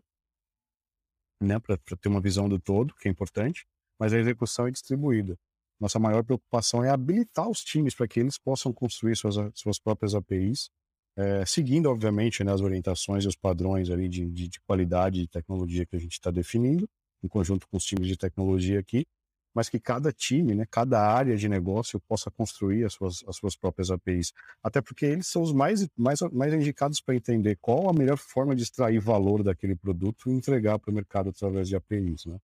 [1.42, 3.66] né, para ter uma visão do todo, que é importante,
[4.00, 5.38] mas a execução é distribuída.
[5.80, 10.16] Nossa maior preocupação é habilitar os times para que eles possam construir suas, suas próprias
[10.16, 10.70] APIs,
[11.16, 15.28] é, seguindo, obviamente, né, as orientações e os padrões ali de, de, de qualidade de
[15.28, 16.88] tecnologia que a gente está definindo,
[17.24, 19.06] em conjunto com os times de tecnologia aqui,
[19.54, 23.56] mas que cada time, né, cada área de negócio possa construir as suas, as suas
[23.56, 24.34] próprias APIs.
[24.64, 28.56] Até porque eles são os mais, mais, mais indicados para entender qual a melhor forma
[28.56, 32.26] de extrair valor daquele produto e entregar para o mercado através de APIs.
[32.26, 32.38] Né?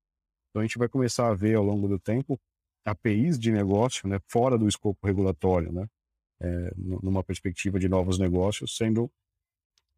[0.49, 2.39] Então a gente vai começar a ver ao longo do tempo
[2.85, 5.87] APIs de negócio né, fora do escopo regulatório, né?
[6.41, 9.11] É, numa perspectiva de novos negócios sendo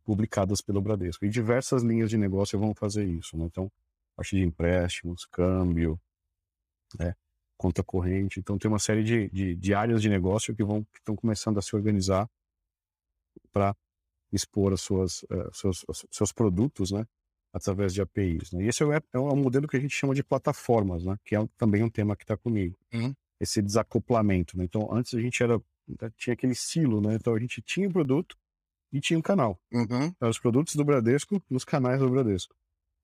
[0.03, 1.23] publicadas pelo Bradesco.
[1.23, 3.37] E diversas linhas de negócio vão fazer isso.
[3.37, 3.45] Né?
[3.45, 3.71] Então,
[4.15, 5.99] parte de empréstimos, câmbio,
[6.99, 7.13] né?
[7.57, 8.39] conta corrente.
[8.39, 11.59] Então tem uma série de, de, de áreas de negócio que vão que estão começando
[11.59, 12.27] a se organizar
[13.53, 13.75] para
[14.31, 17.05] expor as suas, uh, seus, seus produtos, né,
[17.53, 18.51] através de APIs.
[18.51, 18.63] Né?
[18.63, 21.47] E esse é, é um modelo que a gente chama de plataformas, né, que é
[21.57, 22.75] também um tema que está comigo.
[22.93, 23.13] Uhum.
[23.39, 24.57] Esse desacoplamento.
[24.57, 24.63] Né?
[24.63, 25.61] Então antes a gente era
[26.15, 27.15] tinha aquele silo, né?
[27.15, 28.37] Então a gente tinha o produto
[28.93, 29.59] e tinha o canal.
[29.71, 30.05] Uhum.
[30.05, 32.55] Então, os produtos do Bradesco nos canais do Bradesco.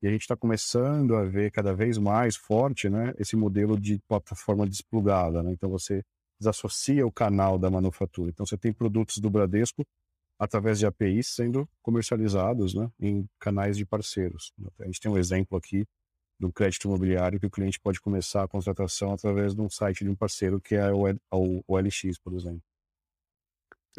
[0.01, 3.99] E a gente está começando a ver cada vez mais forte né, esse modelo de
[4.07, 5.41] plataforma desplugada.
[5.41, 5.51] Né?
[5.51, 6.03] Então você
[6.39, 8.29] desassocia o canal da manufatura.
[8.29, 9.85] Então você tem produtos do Bradesco
[10.39, 14.53] através de APIs sendo comercializados né, em canais de parceiros.
[14.79, 15.85] A gente tem um exemplo aqui
[16.39, 20.09] do crédito imobiliário que o cliente pode começar a contratação através de um site de
[20.09, 22.61] um parceiro que é o, o, o LX, por exemplo.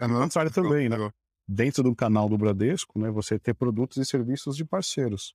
[0.01, 0.97] É contrário também, né?
[1.47, 5.35] Dentro do canal do Bradesco, né, você ter produtos e serviços de parceiros.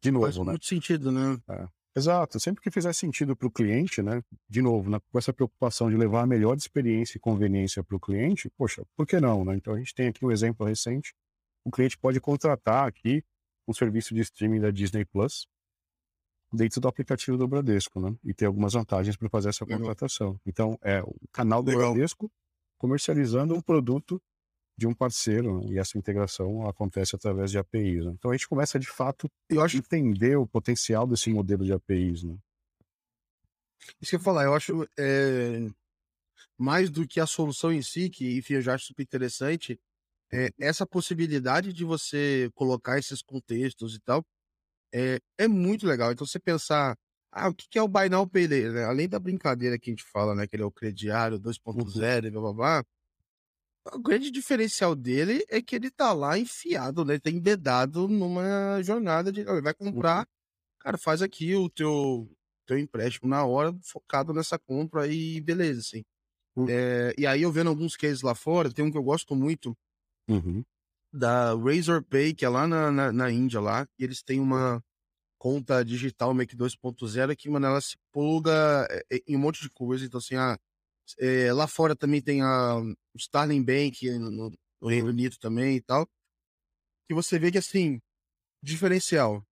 [0.00, 0.44] De novo, Faz né?
[0.44, 1.38] muito sentido, né?
[1.48, 1.68] É.
[1.96, 4.22] Exato, sempre que fizer sentido para o cliente, né?
[4.48, 8.00] De novo, né, com essa preocupação de levar a melhor experiência e conveniência para o
[8.00, 9.56] cliente, poxa, por que não, né?
[9.56, 11.12] Então a gente tem aqui um exemplo recente.
[11.64, 13.24] O cliente pode contratar aqui
[13.66, 15.46] um serviço de streaming da Disney Plus
[16.52, 18.14] dentro do aplicativo do Bradesco, né?
[18.24, 20.40] E ter algumas vantagens para fazer essa contratação.
[20.46, 21.92] Então, é o canal do Legal.
[21.92, 22.30] Bradesco
[22.78, 24.20] comercializando um produto
[24.80, 25.74] de um parceiro, né?
[25.74, 28.06] e essa integração acontece através de APIs.
[28.06, 28.12] Né?
[28.18, 29.76] Então a gente começa de fato eu acho...
[29.76, 32.22] entender o potencial desse modelo de APIs.
[32.22, 32.34] Né?
[34.00, 35.68] Isso que eu falar, eu acho é,
[36.56, 39.78] mais do que a solução em si, que enfim, eu já acho super interessante,
[40.32, 44.24] é, essa possibilidade de você colocar esses contextos e tal
[44.94, 46.10] é, é muito legal.
[46.10, 46.96] Então você pensar,
[47.30, 48.72] ah, o que é o Buy Now Pay Later?
[48.72, 48.84] Né?
[48.84, 52.26] Além da brincadeira que a gente fala, né, que ele é o crediário 2.0 uhum.
[52.26, 52.84] e blá blá blá,
[53.92, 57.14] o grande diferencial dele é que ele tá lá enfiado, né?
[57.14, 59.40] Ele tá embedado numa jornada de.
[59.40, 60.26] Ele vai comprar,
[60.78, 62.30] cara, faz aqui o teu,
[62.66, 66.04] teu empréstimo na hora, focado nessa compra e beleza, assim.
[66.56, 66.66] Uhum.
[66.68, 69.76] É, e aí eu vendo alguns cases lá fora, tem um que eu gosto muito,
[70.28, 70.62] uhum.
[71.12, 74.82] da Razor Pay, que é lá na, na, na, Índia, lá, e eles têm uma
[75.38, 80.04] conta digital Make 2.0 que, mano, ela se pluga é, em um monte de coisa.
[80.04, 80.58] Então, assim, ah,
[81.18, 82.80] é, lá fora também tem a
[83.16, 86.08] Starling Bank no, no Reino Unido também e tal.
[87.08, 88.00] Que você vê que assim,
[88.62, 89.44] diferencial.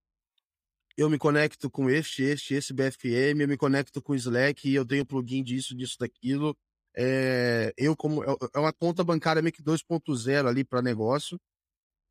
[0.96, 4.84] Eu me conecto com este, este, esse BFM, eu me conecto com o Slack, eu
[4.86, 6.56] tenho plugin disso, disso, daquilo.
[6.96, 11.38] É, eu como é, é uma conta bancária meio que 2.0 ali para negócio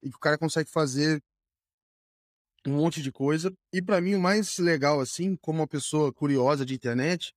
[0.02, 1.22] e que o cara consegue fazer
[2.66, 3.54] um monte de coisa.
[3.74, 7.34] E para mim o mais legal assim, como uma pessoa curiosa de internet,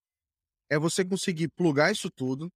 [0.70, 2.50] é você conseguir plugar isso tudo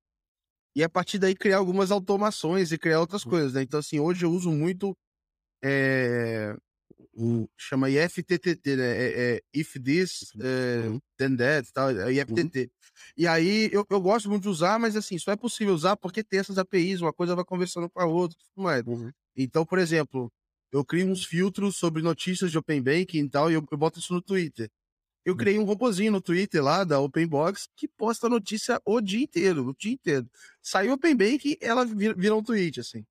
[0.74, 3.30] e a partir daí criar algumas automações e criar outras hum.
[3.30, 3.62] coisas, né?
[3.62, 4.96] Então, assim, hoje eu uso muito
[5.62, 6.56] é,
[7.12, 8.96] o, chama IFTTT, né?
[8.96, 11.00] É, é if this, é, uhum.
[11.16, 12.60] then that, tal, é IFTT.
[12.60, 12.68] Uhum.
[13.16, 16.24] E aí eu, eu gosto muito de usar, mas assim, só é possível usar porque
[16.24, 18.84] tem essas APIs, uma coisa vai conversando com a outra, tudo mais.
[18.86, 19.10] Uhum.
[19.36, 20.30] Então, por exemplo,
[20.72, 23.98] eu crio uns filtros sobre notícias de Open Banking e tal, e eu, eu boto
[23.98, 24.68] isso no Twitter
[25.24, 29.22] eu criei um robozinho no Twitter lá da Open Box que posta notícia o dia
[29.22, 30.28] inteiro, o dia inteiro.
[30.60, 33.04] Saiu Open Bank, ela vira, vira um tweet, assim.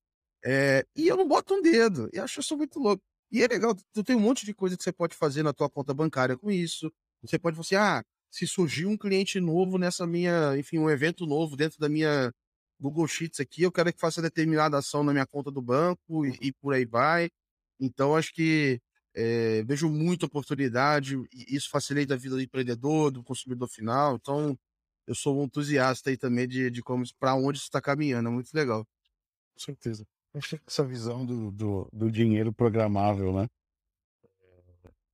[0.45, 2.09] É, e eu não boto um dedo.
[2.13, 3.03] E acho isso muito louco.
[3.31, 5.69] E é legal, tu tem um monte de coisa que você pode fazer na tua
[5.69, 6.91] conta bancária com isso.
[7.23, 11.55] Você pode assim, ah, se surgir um cliente novo nessa minha, enfim, um evento novo
[11.55, 12.31] dentro da minha
[12.79, 16.37] Google Sheets aqui, eu quero que faça determinada ação na minha conta do banco e,
[16.41, 17.29] e por aí vai.
[17.79, 18.81] Então, acho que
[19.15, 24.15] é, vejo muita oportunidade e isso facilita a vida do empreendedor, do consumidor final.
[24.15, 24.57] Então,
[25.05, 28.29] eu sou um entusiasta aí também de, de como para onde isso está caminhando.
[28.29, 28.85] É muito legal.
[29.53, 30.05] Com certeza.
[30.33, 33.47] Acho que essa visão do, do, do dinheiro programável, né?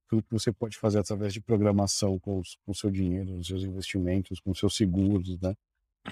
[0.08, 4.40] Tudo que você pode fazer através de programação com, o seu dinheiro, os seus investimentos,
[4.40, 5.54] com os seus seguros, né?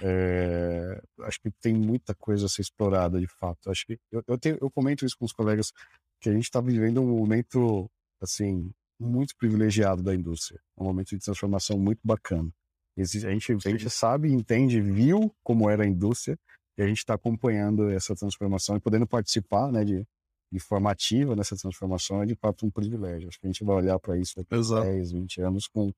[0.02, 3.70] É, acho que tem muita coisa a ser explorada de fato.
[3.70, 5.72] Acho que eu, eu, tenho, eu comento isso com os colegas
[6.20, 7.90] que a gente está vivendo um momento
[8.20, 12.50] assim muito privilegiado da indústria, um momento de transformação muito bacana.
[12.96, 16.36] A gente, a gente sabe, entende, viu como era a indústria
[16.76, 20.04] e a gente está acompanhando essa transformação e podendo participar, né, de,
[20.50, 23.28] de forma ativa nessa transformação é de fato um privilégio.
[23.28, 25.92] Acho que a gente vai olhar para isso daqui a 10, 20 anos com,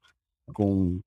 [0.53, 1.01] com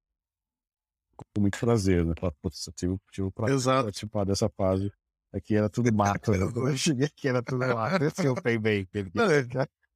[1.33, 2.13] com muito prazer, né?
[2.41, 3.85] Putz, eu tive, tive pra Exato.
[3.85, 4.91] participar dessa fase.
[5.33, 6.31] Aqui era tudo mato.
[6.31, 6.37] né?
[6.71, 8.03] Eu cheguei aqui era tudo mato.
[8.03, 8.87] Esse eu bem bem.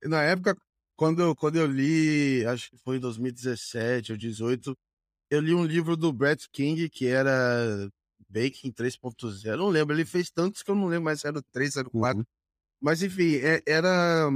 [0.04, 0.58] Na época,
[0.96, 4.78] quando eu, quando eu li, acho que foi em 2017 ou 2018,
[5.30, 7.88] eu li um livro do Brett King que era
[8.28, 9.56] Baking 3.0.
[9.56, 12.20] Não lembro, ele fez tantos que eu não lembro mais se era 3, era 4.
[12.20, 12.26] Uhum.
[12.82, 14.30] Mas enfim, é, era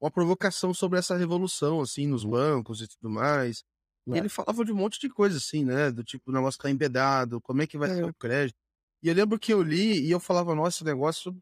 [0.00, 3.64] uma provocação sobre essa revolução, assim, nos bancos e tudo mais.
[4.06, 4.18] E é.
[4.18, 5.90] ele falava de um monte de coisa, assim, né?
[5.90, 7.94] Do tipo, o negócio tá embedado, como é que vai é.
[7.96, 8.56] ser o crédito.
[9.02, 11.36] E eu lembro que eu li e eu falava, nossa, esse negócio.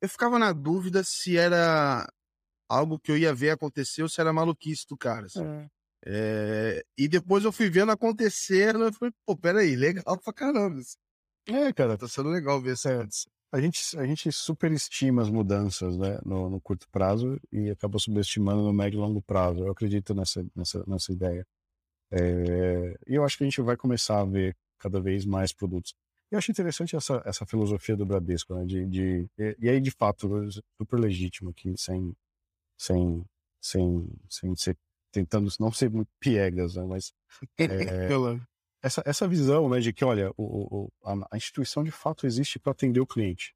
[0.00, 2.12] Eu ficava na dúvida se era
[2.68, 5.26] algo que eu ia ver acontecer ou se era maluquice do cara.
[5.26, 5.44] Assim.
[5.44, 5.70] É.
[6.04, 6.84] É...
[6.98, 10.80] E depois eu fui vendo acontecer, eu falei, pô, peraí, legal pra caramba.
[10.80, 10.96] Assim.
[11.46, 13.06] É, cara, tá sendo legal ver é.
[13.54, 18.62] A gente, a gente superestima as mudanças né, no, no, curto prazo e acaba subestimando
[18.62, 19.60] no médio e longo prazo.
[19.60, 21.46] Eu acredito nessa, nessa, nessa ideia.
[22.10, 25.94] É, e eu acho que a gente vai começar a ver cada vez mais produtos.
[26.32, 28.64] Eu acho interessante essa, essa filosofia do Bradesco, né?
[28.64, 29.28] De, de,
[29.60, 30.30] e, aí, de fato,
[30.78, 32.16] super legítimo aqui, sem,
[32.78, 33.22] sem,
[33.60, 34.78] sem, sem ser,
[35.12, 36.86] tentando não ser muito piegas, né?
[36.86, 37.12] Mas
[37.60, 38.08] é,
[38.82, 42.58] essa, essa visão, né, de que, olha, o, o a, a, instituição de fato existe
[42.58, 43.54] para atender o cliente.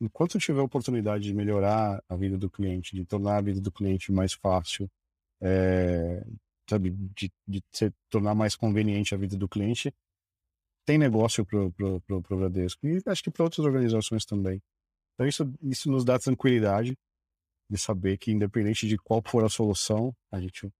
[0.00, 4.12] Enquanto tiver oportunidade de melhorar a vida do cliente, de tornar a vida do cliente
[4.12, 4.88] mais fácil,
[5.40, 6.24] é,
[6.70, 7.60] sabe, de, de
[8.08, 9.92] tornar mais conveniente a vida do cliente,
[10.86, 12.86] tem negócio para o Bradesco.
[12.86, 14.62] E acho que para outras organizações também.
[15.14, 16.96] Então isso, isso nos dá tranquilidade
[17.68, 20.72] de saber que independente de qual for a solução, a gente,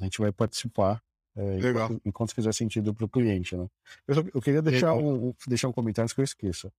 [0.00, 1.02] a gente vai participar
[1.36, 3.56] é, enquanto, enquanto, fizer sentido para o cliente.
[3.56, 3.68] Né?
[4.06, 6.72] Eu, só, eu queria deixar um, deixar um comentário antes que eu esqueça.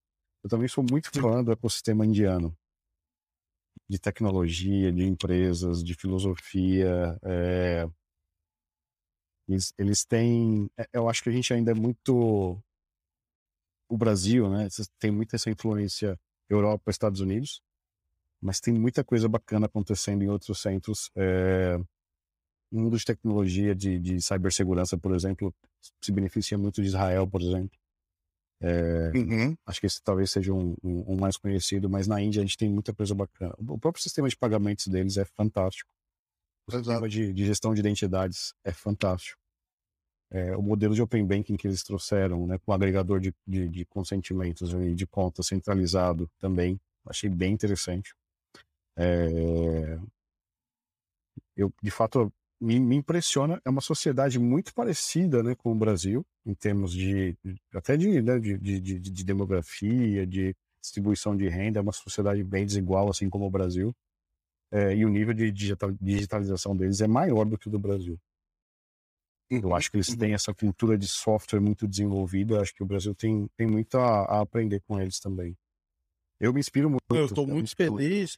[0.43, 2.55] Eu também sou muito fã do ecossistema indiano.
[3.88, 7.20] De tecnologia, de empresas, de filosofia.
[7.24, 7.88] É,
[9.47, 10.69] eles, eles têm.
[10.77, 12.57] É, eu acho que a gente ainda é muito.
[13.87, 14.67] O Brasil, né?
[14.99, 16.19] Tem muita essa influência
[16.49, 17.61] Europa, Estados Unidos,
[18.41, 21.11] mas tem muita coisa bacana acontecendo em outros centros.
[21.15, 21.79] É,
[22.71, 25.53] o mundo de tecnologia, de, de cibersegurança, por exemplo,
[26.01, 27.77] se beneficia muito de Israel, por exemplo.
[28.61, 29.55] É, uhum.
[29.65, 32.57] Acho que esse talvez seja um, um, um, mais conhecido, mas na Índia a gente
[32.57, 33.53] tem muita coisa bacana.
[33.59, 35.89] O próprio sistema de pagamentos deles é fantástico.
[36.68, 36.86] O Exato.
[36.86, 39.39] sistema de, de, gestão de identidades é fantástico.
[40.32, 43.70] É, o modelo de Open Banking que eles trouxeram, né, com o agregador de, de,
[43.70, 48.16] de consentimentos e de contas centralizado também, achei bem interessante.
[48.97, 49.99] É,
[51.55, 53.61] eu, de fato, me, me, impressiona.
[53.63, 57.38] É uma sociedade muito parecida né, com o Brasil, em termos de
[57.74, 61.78] até de, né, de, de, de, de demografia, de distribuição de renda.
[61.80, 63.95] É uma sociedade bem desigual, assim como o Brasil
[64.76, 65.49] é, e o nível de
[66.01, 68.19] digitalização deles é maior do que o do Brasil.
[69.49, 70.17] Eu uhum, acho que eles uhum.
[70.17, 72.59] têm essa cultura de software muito desenvolvida.
[72.59, 75.55] Acho que o Brasil tem, tem muito a, a aprender com eles também.
[76.41, 77.03] Eu me inspiro muito.
[77.09, 78.38] Eu estou muito feliz.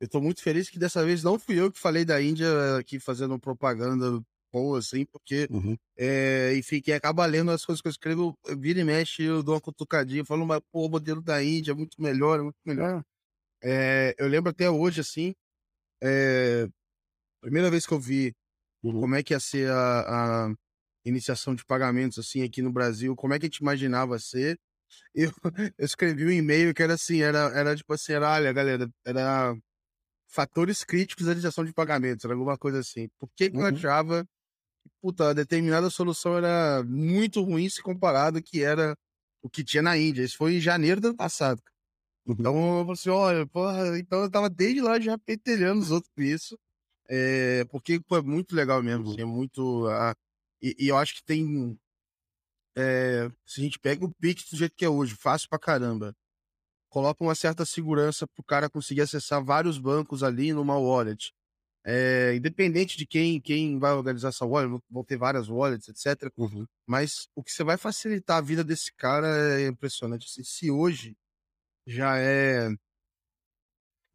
[0.00, 2.46] Eu estou muito feliz que dessa vez não fui eu que falei da Índia
[2.78, 5.76] aqui fazendo propaganda boa, assim, porque, uhum.
[5.96, 9.54] é, enfim, quem acaba lendo as coisas que eu escrevo, vira e mexe, eu dou
[9.54, 13.04] uma cutucadinha, falo, mas, pô, o modelo da Índia é muito melhor, é muito melhor.
[13.62, 15.34] É, eu lembro até hoje, assim,
[16.02, 16.68] é,
[17.40, 18.34] primeira vez que eu vi
[18.82, 19.00] uhum.
[19.00, 20.54] como é que ia ser a, a,
[21.04, 24.58] iniciação de pagamentos, assim, aqui no Brasil, como é que a gente imaginava ser.
[25.14, 25.30] Eu,
[25.76, 29.54] eu escrevi um e-mail que era assim, era, era tipo assim, era, olha, galera, era
[30.28, 33.08] fatores críticos da iniciação de pagamentos, era alguma coisa assim.
[33.18, 33.66] Por que, que uhum.
[33.68, 38.96] eu achava que, puta, determinada solução era muito ruim se comparado que era
[39.42, 40.22] o que tinha na Índia.
[40.22, 41.60] Isso foi em janeiro do ano passado.
[42.28, 46.12] Então, eu falei assim, olha, porra, então eu tava desde lá já pentelhando os outros
[46.14, 46.58] com isso.
[47.08, 49.88] É, porque foi muito legal mesmo, assim, é muito.
[49.88, 50.14] Uh,
[50.60, 51.78] e, e, eu acho que tem.
[52.76, 56.14] É, se a gente pega o Pix do jeito que é hoje, fácil pra caramba,
[56.90, 61.32] coloca uma certa segurança pro cara conseguir acessar vários bancos ali numa wallet.
[61.84, 66.30] É, independente de quem, quem vai organizar essa wallet, vão ter várias wallets, etc.
[66.36, 66.66] Uhum.
[66.86, 69.26] Mas o que você vai facilitar a vida desse cara
[69.58, 70.26] é impressionante.
[70.26, 71.16] Assim, se hoje
[71.88, 72.68] já é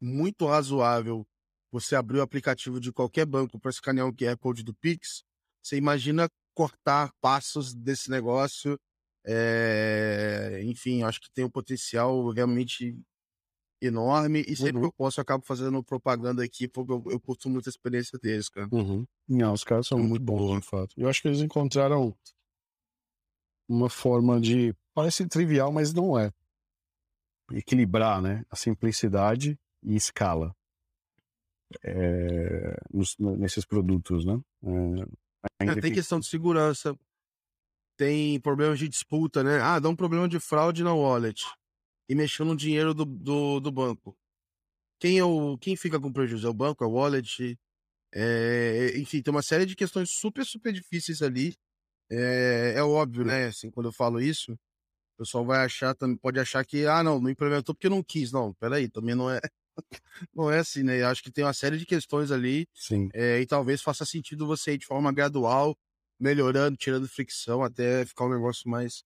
[0.00, 1.26] muito razoável
[1.72, 5.24] você abrir o aplicativo de qualquer banco para escanear o QR Code do Pix,
[5.60, 8.78] você imagina cortar passos desse negócio.
[9.26, 10.60] É...
[10.64, 12.96] Enfim, acho que tem um potencial realmente
[13.82, 14.80] enorme e sempre uhum.
[14.82, 18.16] que eu posso eu acabo fazendo propaganda aqui porque eu, eu curto muito a experiência
[18.22, 18.68] deles, cara.
[18.70, 19.04] Uhum.
[19.28, 20.94] Não, os caras são muito, muito bons, de fato.
[20.96, 22.16] Eu acho que eles encontraram
[23.68, 24.72] uma forma de.
[24.94, 26.32] Parece trivial, mas não é
[27.52, 30.54] equilibrar né, a simplicidade e escala
[31.82, 34.24] é, nos, nesses produtos.
[34.24, 34.40] Né?
[35.60, 36.96] É, É, tem questão de segurança,
[37.96, 39.60] tem problemas de disputa, né?
[39.60, 41.44] Ah, dá um problema de fraude na wallet
[42.08, 44.16] e mexeu no dinheiro do, do, do banco.
[44.98, 46.46] Quem, é o, quem fica com prejuízo?
[46.46, 47.58] É o banco, é o wallet?
[48.12, 51.54] É, enfim, tem uma série de questões super, super difíceis ali.
[52.10, 53.46] É, é óbvio, né?
[53.46, 54.58] Assim, quando eu falo isso,
[55.14, 58.32] o pessoal vai achar, pode achar que, ah, não, não implementou porque não quis.
[58.32, 59.40] Não, peraí, também não é,
[60.34, 61.00] não é assim, né?
[61.00, 62.66] Eu acho que tem uma série de questões ali.
[62.74, 63.08] Sim.
[63.14, 65.76] É, e talvez faça sentido você ir de forma gradual,
[66.18, 69.04] melhorando, tirando fricção, até ficar um negócio mais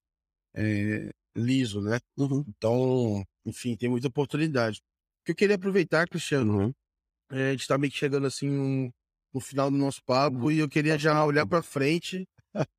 [0.54, 1.98] é, liso, né?
[2.16, 2.44] Uhum.
[2.48, 4.80] Então, enfim, tem muita oportunidade.
[5.22, 6.74] O que eu queria aproveitar, Cristiano, uhum.
[7.30, 8.92] é, a gente tá meio que chegando assim no,
[9.34, 10.50] no final do nosso papo uhum.
[10.50, 12.26] e eu queria já olhar para frente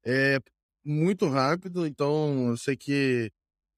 [0.04, 0.40] é,
[0.84, 3.32] muito rápido, então eu sei que,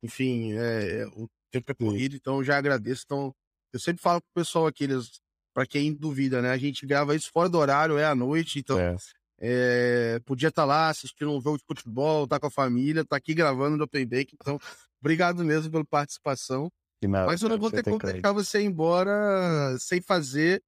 [0.04, 3.04] enfim, é, o tempo é corrido, então eu já agradeço.
[3.06, 3.34] Então,
[3.74, 4.88] eu sempre falo pro pessoal aqui,
[5.54, 6.52] para quem duvida, né?
[6.52, 8.96] A gente grava isso fora do horário, é à noite, então é.
[9.44, 13.16] É, podia estar tá lá assistindo um jogo de futebol, tá com a família, tá
[13.16, 14.36] aqui gravando no Open Bank.
[14.36, 14.60] Então,
[15.02, 16.72] obrigado mesmo pela participação.
[17.04, 20.62] Nada, Mas eu não vou ter como deixar você ir embora sem fazer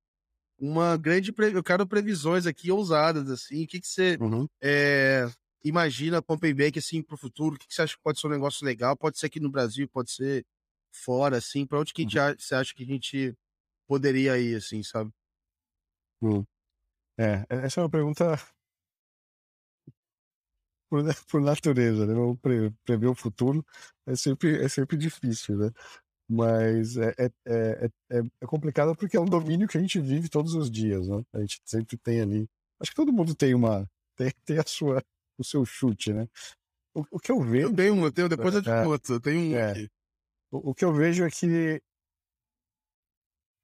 [0.59, 1.31] uma grande.
[1.31, 1.53] Pre...
[1.53, 3.63] Eu quero previsões aqui ousadas, assim.
[3.63, 4.47] O que, que você uhum.
[4.59, 5.29] é,
[5.64, 7.55] imagina o Open Bank assim, para o futuro?
[7.55, 8.95] O que, que você acha que pode ser um negócio legal?
[8.97, 10.45] Pode ser aqui no Brasil, pode ser
[10.91, 11.66] fora, assim.
[11.66, 12.36] Para onde que uhum.
[12.38, 13.36] você acha que a gente
[13.88, 15.11] poderia ir, assim, sabe?
[16.22, 16.45] Uhum.
[17.18, 18.26] É, essa é uma pergunta
[20.89, 22.14] por, por natureza, né?
[22.41, 23.66] Pre, prever o futuro
[24.05, 25.72] é sempre, é sempre difícil, né?
[26.30, 30.30] Mas é, é, é, é, é complicado porque é um domínio que a gente vive
[30.30, 31.24] todos os dias, né?
[31.34, 32.49] A gente sempre tem ali.
[32.80, 33.89] Acho que todo mundo tem uma.
[34.16, 35.03] Tem, tem a sua,
[35.38, 36.27] o seu chute, né?
[36.93, 37.67] O, o que eu vejo.
[37.67, 39.89] Eu tenho um, eu tenho, depois eu te é, conto, eu tenho um é, aqui.
[40.51, 41.81] O, o, que eu vejo é que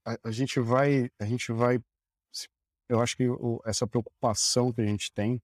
[0.05, 1.09] a, a, gente vai.
[1.19, 1.79] A gente vai.
[2.89, 5.39] Eu acho que o, essa preocupação que a gente tem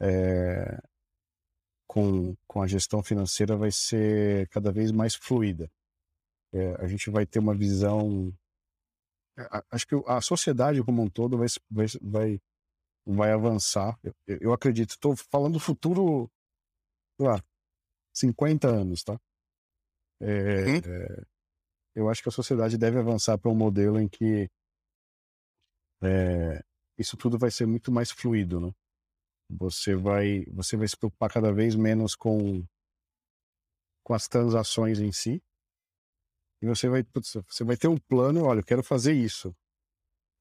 [0.00, 0.78] é,
[1.86, 5.70] com, com a gestão financeira vai ser cada vez mais fluida.
[6.52, 8.32] É, a gente vai ter uma visão.
[9.70, 12.40] Acho que a sociedade como um todo vai, vai, vai,
[13.06, 13.98] vai avançar.
[14.02, 14.90] Eu, eu acredito.
[14.90, 16.28] Estou falando do futuro,
[17.18, 17.42] sei lá,
[18.12, 19.18] 50 anos, tá?
[20.20, 20.76] É, uhum.
[20.78, 21.24] é,
[21.94, 24.48] eu acho que a sociedade deve avançar para um modelo em que
[26.02, 26.62] é,
[26.98, 28.72] isso tudo vai ser muito mais fluido, né?
[29.48, 32.66] Você vai, você vai se preocupar cada vez menos com,
[34.02, 35.40] com as transações em si.
[36.60, 37.04] E você vai,
[37.48, 39.54] você vai ter um plano, olha, eu quero fazer isso.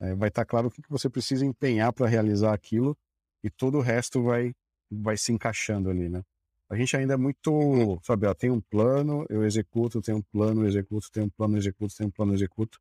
[0.06, 2.97] É, vai estar tá claro o que você precisa empenhar para realizar aquilo
[3.43, 4.53] e todo o resto vai,
[4.91, 6.24] vai se encaixando ali, né?
[6.70, 10.64] A gente ainda é muito, sabe, ó, tem um plano, eu executo, tenho um plano,
[10.64, 12.80] eu executo, tenho um plano, eu executo, tenho um plano, eu executo.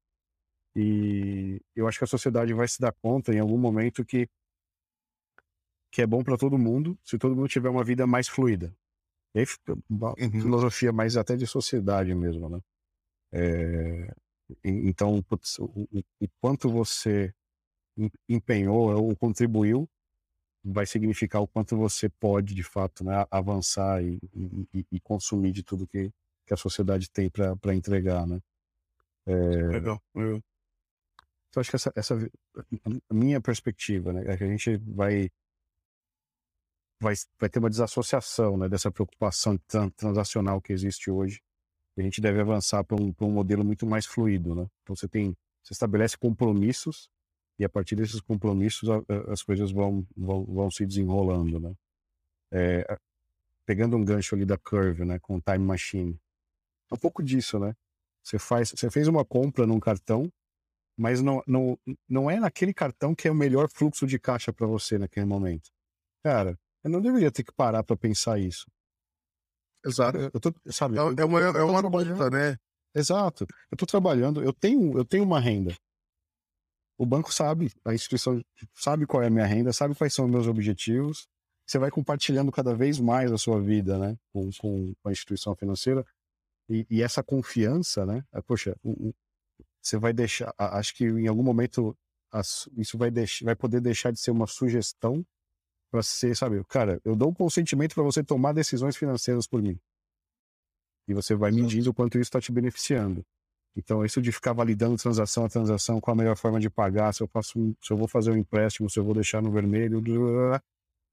[0.74, 4.28] E eu acho que a sociedade vai se dar conta em algum momento que
[5.92, 8.74] que é bom para todo mundo, se todo mundo tiver uma vida mais fluida.
[9.32, 9.46] E aí,
[9.88, 10.40] uma uhum.
[10.42, 12.60] filosofia mais até de sociedade mesmo, né?
[13.32, 14.14] É,
[14.62, 15.88] então, putz, o,
[16.20, 17.34] o, quanto você
[18.28, 19.88] empenhou ou contribuiu
[20.62, 24.18] vai significar o quanto você pode, de fato, né, avançar e,
[24.72, 26.10] e, e consumir de tudo que,
[26.46, 28.40] que a sociedade tem para entregar, né?
[29.26, 30.02] É, Legal.
[30.14, 30.42] Eu...
[31.48, 32.14] Então, acho que essa, essa
[33.10, 35.30] a minha perspectiva, né, é que a gente vai
[37.00, 39.58] vai, vai ter uma desassociação né, dessa preocupação
[39.96, 41.42] transacional que existe hoje.
[41.96, 44.54] A gente deve avançar para um, um modelo muito mais fluido.
[44.54, 44.66] Né?
[44.82, 47.08] Então você tem, você estabelece compromissos
[47.58, 51.60] e a partir desses compromissos a, a, as coisas vão, vão, vão se desenrolando.
[51.60, 51.74] Né?
[52.52, 52.98] É,
[53.66, 56.18] pegando um gancho ali da Curve, né, com o Time Machine,
[56.90, 57.74] é um pouco disso, né?
[58.22, 60.30] Você faz, você fez uma compra num cartão,
[60.96, 61.78] mas não, não,
[62.08, 65.70] não é naquele cartão que é o melhor fluxo de caixa para você naquele momento.
[66.22, 68.66] Cara, eu não deveria ter que parar para pensar isso.
[69.84, 70.18] Exato.
[70.32, 72.56] Eu tô, sabe, é, é uma, é uma conta, né?
[72.94, 73.44] Exato.
[73.70, 75.74] Eu estou trabalhando, eu tenho, eu tenho uma renda.
[76.96, 78.40] O banco sabe, a instituição
[78.72, 81.26] sabe qual é a minha renda, sabe quais são os meus objetivos.
[81.66, 86.04] Você vai compartilhando cada vez mais a sua vida, né, com, com a instituição financeira.
[86.68, 88.76] E, e essa confiança, né, poxa,
[89.82, 91.96] você vai deixar, acho que em algum momento
[92.76, 95.24] isso vai, deixar, vai poder deixar de ser uma sugestão
[95.94, 99.78] para ser, sabe, cara, eu dou um consentimento para você tomar decisões financeiras por mim.
[101.06, 103.24] E você vai medindo o quanto isso está te beneficiando.
[103.76, 107.22] Então, isso de ficar validando transação a transação, qual a melhor forma de pagar, se
[107.22, 110.02] eu faço um, se eu vou fazer um empréstimo, se eu vou deixar no vermelho,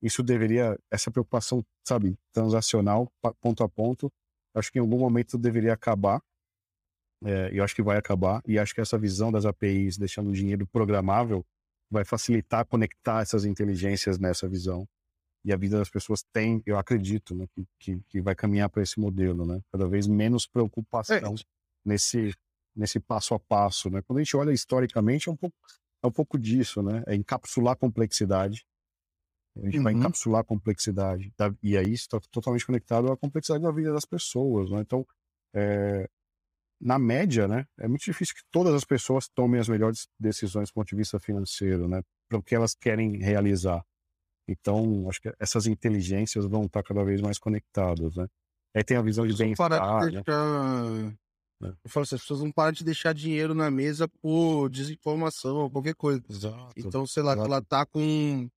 [0.01, 3.07] isso deveria, essa preocupação, sabe, transacional,
[3.39, 4.11] ponto a ponto,
[4.55, 6.23] acho que em algum momento deveria acabar.
[7.23, 10.33] É, eu acho que vai acabar, e acho que essa visão das APIs deixando o
[10.33, 11.45] dinheiro programável
[11.91, 14.87] vai facilitar conectar essas inteligências nessa visão.
[15.43, 18.83] E a vida das pessoas tem, eu acredito, né, que, que, que vai caminhar para
[18.83, 19.59] esse modelo, né?
[19.71, 21.43] Cada vez menos preocupação é.
[21.83, 22.31] nesse,
[22.75, 24.01] nesse passo a passo, né?
[24.03, 25.55] Quando a gente olha historicamente, é um pouco,
[26.03, 27.03] é um pouco disso, né?
[27.07, 28.65] É encapsular a complexidade.
[29.57, 29.83] A gente uhum.
[29.83, 31.33] vai encapsular a complexidade.
[31.61, 34.81] e aí está totalmente conectado à complexidade da vida das pessoas, né?
[34.81, 35.05] Então,
[35.53, 36.07] é,
[36.81, 40.73] na média, né, é muito difícil que todas as pessoas tomem as melhores decisões do
[40.73, 43.85] ponto de vista financeiro, né, para o que elas querem realizar.
[44.47, 48.27] Então, acho que essas inteligências vão estar cada vez mais conectadas, né.
[48.75, 49.69] Aí tem a visão de bem-estar,
[50.09, 50.23] de né?
[50.23, 50.85] deixar...
[51.59, 51.75] né?
[51.83, 55.69] Eu falo assim, as pessoas não param de deixar dinheiro na mesa por desinformação ou
[55.69, 56.23] qualquer coisa.
[56.27, 56.73] Exato.
[56.75, 57.47] Então, sei lá, Exato.
[57.47, 58.49] ela tá com...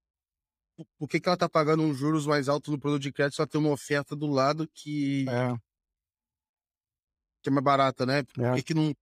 [0.99, 3.47] Por que, que ela tá pagando uns juros mais altos no produto de crédito só
[3.47, 5.27] tem uma oferta do lado que...
[5.29, 5.55] É
[7.45, 8.24] que é mais barata, né?
[8.38, 8.62] É.
[8.62, 8.92] que não.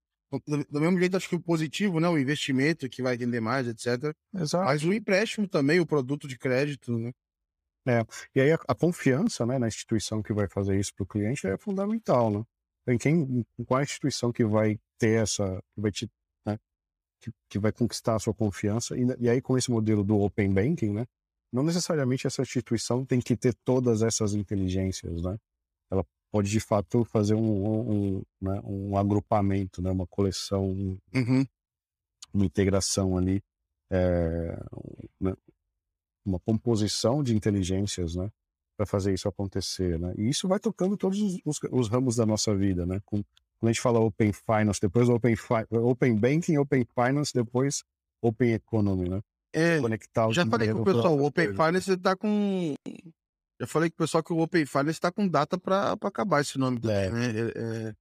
[0.67, 2.09] Do mesmo jeito, acho que o positivo, né?
[2.09, 4.15] O investimento que vai render mais, etc.
[4.35, 4.65] Exato.
[4.65, 7.11] Mas o empréstimo também, o produto de crédito, né?
[7.85, 11.07] É, e aí a, a confiança né, na instituição que vai fazer isso para o
[11.07, 12.43] cliente é fundamental, né?
[12.87, 16.09] Em quem, qual a instituição que vai ter essa, que vai te,
[16.45, 16.57] né,
[17.21, 20.53] que, que vai conquistar a sua confiança, e, e aí com esse modelo do Open
[20.53, 21.05] Banking, né?
[21.51, 25.37] Não necessariamente essa instituição tem que ter todas essas inteligências, né?
[25.91, 30.65] Ela pode de fato fazer um, um, né, um agrupamento, né, uma coleção,
[31.13, 31.45] uhum.
[32.33, 33.39] uma integração ali,
[33.91, 34.59] é,
[35.21, 35.35] né,
[36.25, 38.31] uma composição de inteligências, né,
[38.75, 40.11] para fazer isso acontecer, né?
[40.17, 42.99] E isso vai tocando todos os, os, os ramos da nossa vida, né?
[43.05, 43.17] Com,
[43.59, 47.83] quando a gente fala Open Finance, depois Open, Fi Open Banking, Open Finance, depois
[48.23, 49.21] Open Economy, né?
[49.53, 52.73] É, Conectar já falei com o pessoal, o Open Finance está com
[53.59, 56.57] já falei com o pessoal que o Open Finance está com data para acabar esse
[56.57, 56.79] nome.
[56.83, 57.09] É.
[57.09, 57.25] Né?
[57.27, 57.93] É, é,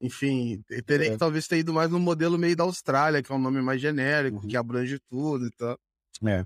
[0.00, 1.10] enfim, teria é.
[1.10, 3.80] que talvez ter ido mais no modelo meio da Austrália, que é um nome mais
[3.80, 4.48] genérico, uhum.
[4.48, 5.78] que abrange tudo e tal.
[6.24, 6.44] É.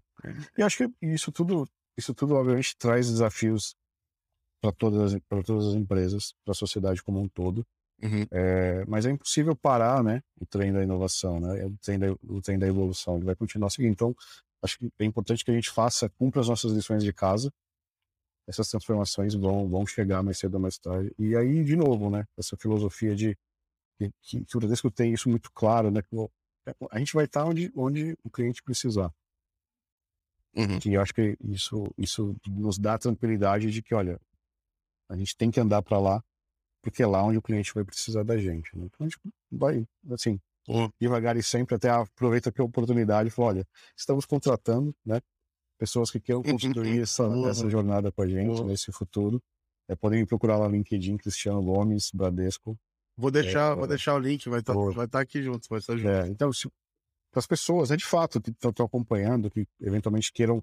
[0.56, 3.74] E acho que isso tudo, isso tudo obviamente traz desafios
[4.60, 5.12] para todas,
[5.44, 7.66] todas as empresas, para a sociedade como um todo.
[8.02, 8.26] Uhum.
[8.30, 12.40] É, mas é impossível parar, né, o trem da inovação, né, o trem da, o
[12.42, 13.92] trem da evolução, ele vai continuar seguindo.
[13.92, 14.14] Então,
[14.62, 17.52] acho que é importante que a gente faça, cumpra as nossas lições de casa,
[18.46, 21.12] essas transformações vão, vão chegar mais cedo ou mais tarde.
[21.18, 23.36] E aí, de novo, né, essa filosofia de
[23.98, 26.16] que, que, que o Bradesco tem isso muito claro, né, que
[26.90, 29.12] a gente vai estar onde, onde o cliente precisar.
[30.54, 30.78] Uhum.
[30.84, 34.20] E eu acho que isso, isso nos dá a tranquilidade de que, olha,
[35.08, 36.22] a gente tem que andar para lá,
[36.82, 38.76] porque é lá onde o cliente vai precisar da gente.
[38.76, 38.84] Né?
[38.86, 39.18] Então a gente
[39.50, 40.38] vai, assim,
[40.68, 40.90] uhum.
[41.00, 45.20] devagar e sempre, até aproveita a oportunidade e fala, olha, estamos contratando, né?
[45.82, 49.42] Pessoas que queiram construir essa, essa jornada com a gente nesse futuro,
[49.88, 52.78] é, podem me procurar lá no LinkedIn, Cristiano Gomes, Bradesco.
[53.16, 55.96] Vou deixar, é, vou deixar o link, vai estar tá, tá aqui junto, vai estar
[55.96, 56.08] junto.
[56.08, 56.50] É, então,
[57.32, 60.62] para as pessoas, é de fato, que estão acompanhando, que eventualmente queiram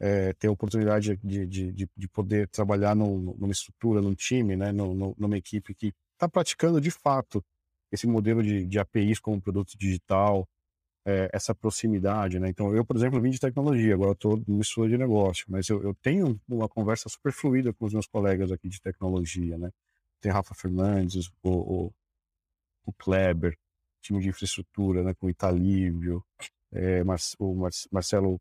[0.00, 4.56] é, ter a oportunidade de, de, de, de poder trabalhar no, numa estrutura, num time,
[4.56, 7.44] né, no, numa equipe que está praticando de fato
[7.92, 10.48] esse modelo de, de APIs como produto digital,
[11.04, 12.48] é, essa proximidade, né?
[12.48, 15.82] Então, eu, por exemplo, vim de tecnologia, agora estou no estudo de negócio, mas eu,
[15.82, 19.70] eu, tenho uma conversa super fluida com os meus colegas aqui de tecnologia, né?
[20.20, 21.92] Tem Rafa Fernandes, o, o,
[22.86, 23.56] o Kleber,
[24.00, 25.14] time de infraestrutura, né?
[25.14, 26.24] Com o Italívio,
[26.72, 28.40] é, Mar, o Mar, Marcelo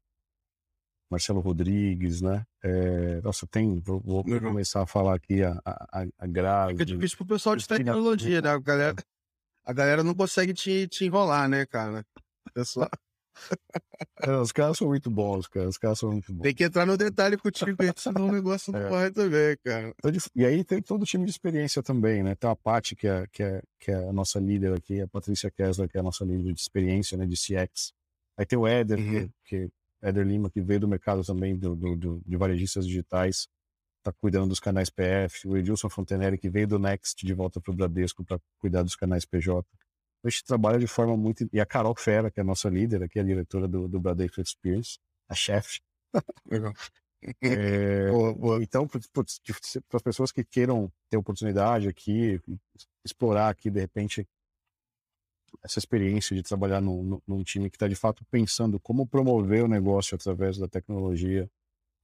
[1.11, 2.43] Marcelo Rodrigues, né?
[2.64, 3.80] É, nossa, tem.
[3.80, 6.73] Vou, vou começar a falar aqui a, a, a Grave.
[6.73, 8.49] Fica difícil pro pessoal de tecnologia, né?
[8.49, 8.95] A galera,
[9.64, 12.03] a galera não consegue te, te enrolar, né, cara?
[12.53, 12.90] Pessoal.
[14.22, 15.68] É, os caras são muito bons, cara.
[15.68, 16.44] Os caras são muito bons.
[16.44, 18.90] Tem que entrar no detalhe contigo, senão o negócio não é.
[18.90, 19.94] vai também, cara.
[19.98, 22.36] Então, e aí tem todo o time de experiência também, né?
[22.36, 25.52] Tem a Paty, que é, que, é, que é a nossa líder aqui, a Patrícia
[25.52, 27.26] Kessler, que é a nossa líder de experiência, né?
[27.26, 27.91] De CX.
[28.38, 29.30] Aí tem o Éder, uhum.
[29.45, 29.70] que, que
[30.02, 33.48] Éder Lima, que veio do mercado também do, do, do, de varejistas digitais,
[34.03, 35.48] tá cuidando dos canais PF.
[35.48, 38.95] O Edilson Fontenelle, que veio do Next de volta para o Bradesco para cuidar dos
[38.95, 39.68] canais PJ
[40.24, 41.48] a gente trabalha de forma muito.
[41.52, 44.41] E a Carol Fera, que é a nossa líder, aqui, a diretora do, do Bradesco
[44.41, 44.98] Experience,
[45.28, 45.82] a chefe.
[46.50, 46.74] Legal.
[47.41, 48.10] É,
[48.62, 49.00] então, para
[49.94, 52.38] as pessoas que queiram ter oportunidade aqui,
[53.02, 54.28] explorar aqui, de repente,
[55.64, 59.70] essa experiência de trabalhar num, num time que está de fato pensando como promover o
[59.70, 61.50] negócio através da tecnologia,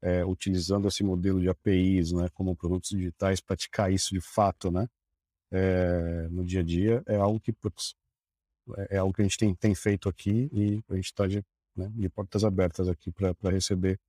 [0.02, 4.88] é, utilizando esse modelo de APIs, né, como produtos digitais, praticar isso de fato, né,
[5.52, 7.96] é, no dia a dia, é algo que putz,
[8.78, 11.44] é, é algo que a gente tem, tem feito aqui e a gente está de,
[11.76, 14.00] né, de portas abertas aqui para receber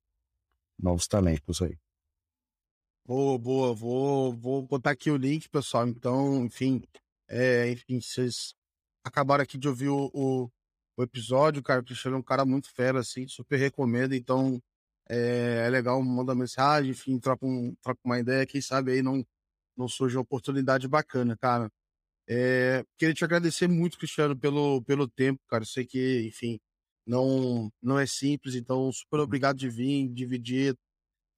[0.79, 1.77] novos talentos aí.
[3.07, 3.75] Boa, boa.
[3.75, 5.89] Vou, vou botar aqui o link, pessoal.
[5.89, 6.83] Então, enfim,
[7.29, 8.55] é, enfim, vocês
[9.05, 10.51] acabaram aqui de ouvir o, o,
[10.97, 11.81] o episódio, cara.
[11.81, 14.15] O Cristiano é um cara muito fera, assim, super recomendo.
[14.15, 14.63] Então,
[15.09, 18.47] é, é legal mandar mensagem, enfim, troca, um, troca uma ideia.
[18.47, 19.27] Quem sabe aí não,
[19.77, 21.71] não surge uma oportunidade bacana, cara.
[22.33, 25.65] É, queria te agradecer muito, Cristiano, pelo, pelo tempo, cara.
[25.65, 26.61] Eu sei que, enfim,
[27.05, 30.77] não, não é simples, então super obrigado de vir, dividir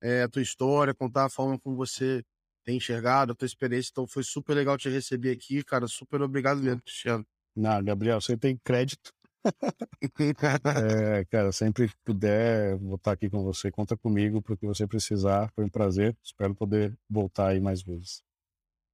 [0.03, 2.23] é, a tua história, contar a forma como você
[2.63, 3.89] tem enxergado, a tua experiência.
[3.91, 5.89] Então foi super legal te receber aqui, cara.
[5.89, 7.25] Super obrigado mesmo, Cristiano.
[7.57, 9.15] Não, Gabriel, você tem crédito.
[9.43, 13.71] é, cara, sempre que puder, vou estar aqui com você.
[13.71, 15.51] Conta comigo para o que você precisar.
[15.55, 16.15] Foi um prazer.
[16.23, 18.23] Espero poder voltar aí mais vezes.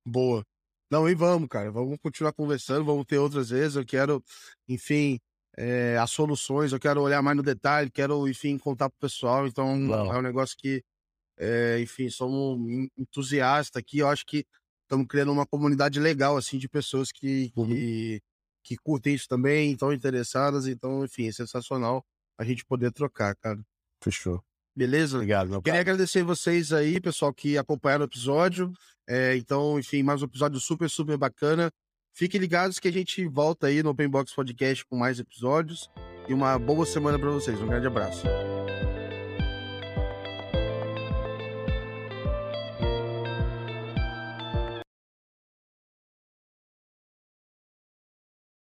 [0.06, 0.44] Boa.
[0.90, 1.70] Não, e vamos, cara.
[1.70, 3.76] Vamos continuar conversando, vamos ter outras vezes.
[3.76, 4.22] Eu quero,
[4.66, 5.20] enfim,
[5.56, 9.46] é, as soluções, eu quero olhar mais no detalhe, quero, enfim, contar pro pessoal.
[9.46, 10.82] Então, é um negócio que,
[11.36, 13.98] é, enfim, somos entusiastas aqui.
[13.98, 14.46] Eu acho que
[14.82, 17.66] estamos criando uma comunidade legal, assim, de pessoas que, uhum.
[17.66, 18.22] que,
[18.64, 20.66] que curtem isso também, estão interessadas.
[20.66, 22.04] Então, enfim, é sensacional
[22.38, 23.60] a gente poder trocar, cara.
[24.02, 24.42] Fechou.
[24.78, 25.16] Beleza?
[25.16, 28.72] Obrigado, meu Queria agradecer vocês aí, pessoal, que acompanharam o episódio.
[29.08, 31.68] É, então, enfim, mais um episódio super, super bacana.
[32.14, 35.90] Fiquem ligados que a gente volta aí no Open Box Podcast com mais episódios.
[36.28, 37.60] E uma boa semana para vocês.
[37.60, 38.22] Um grande abraço.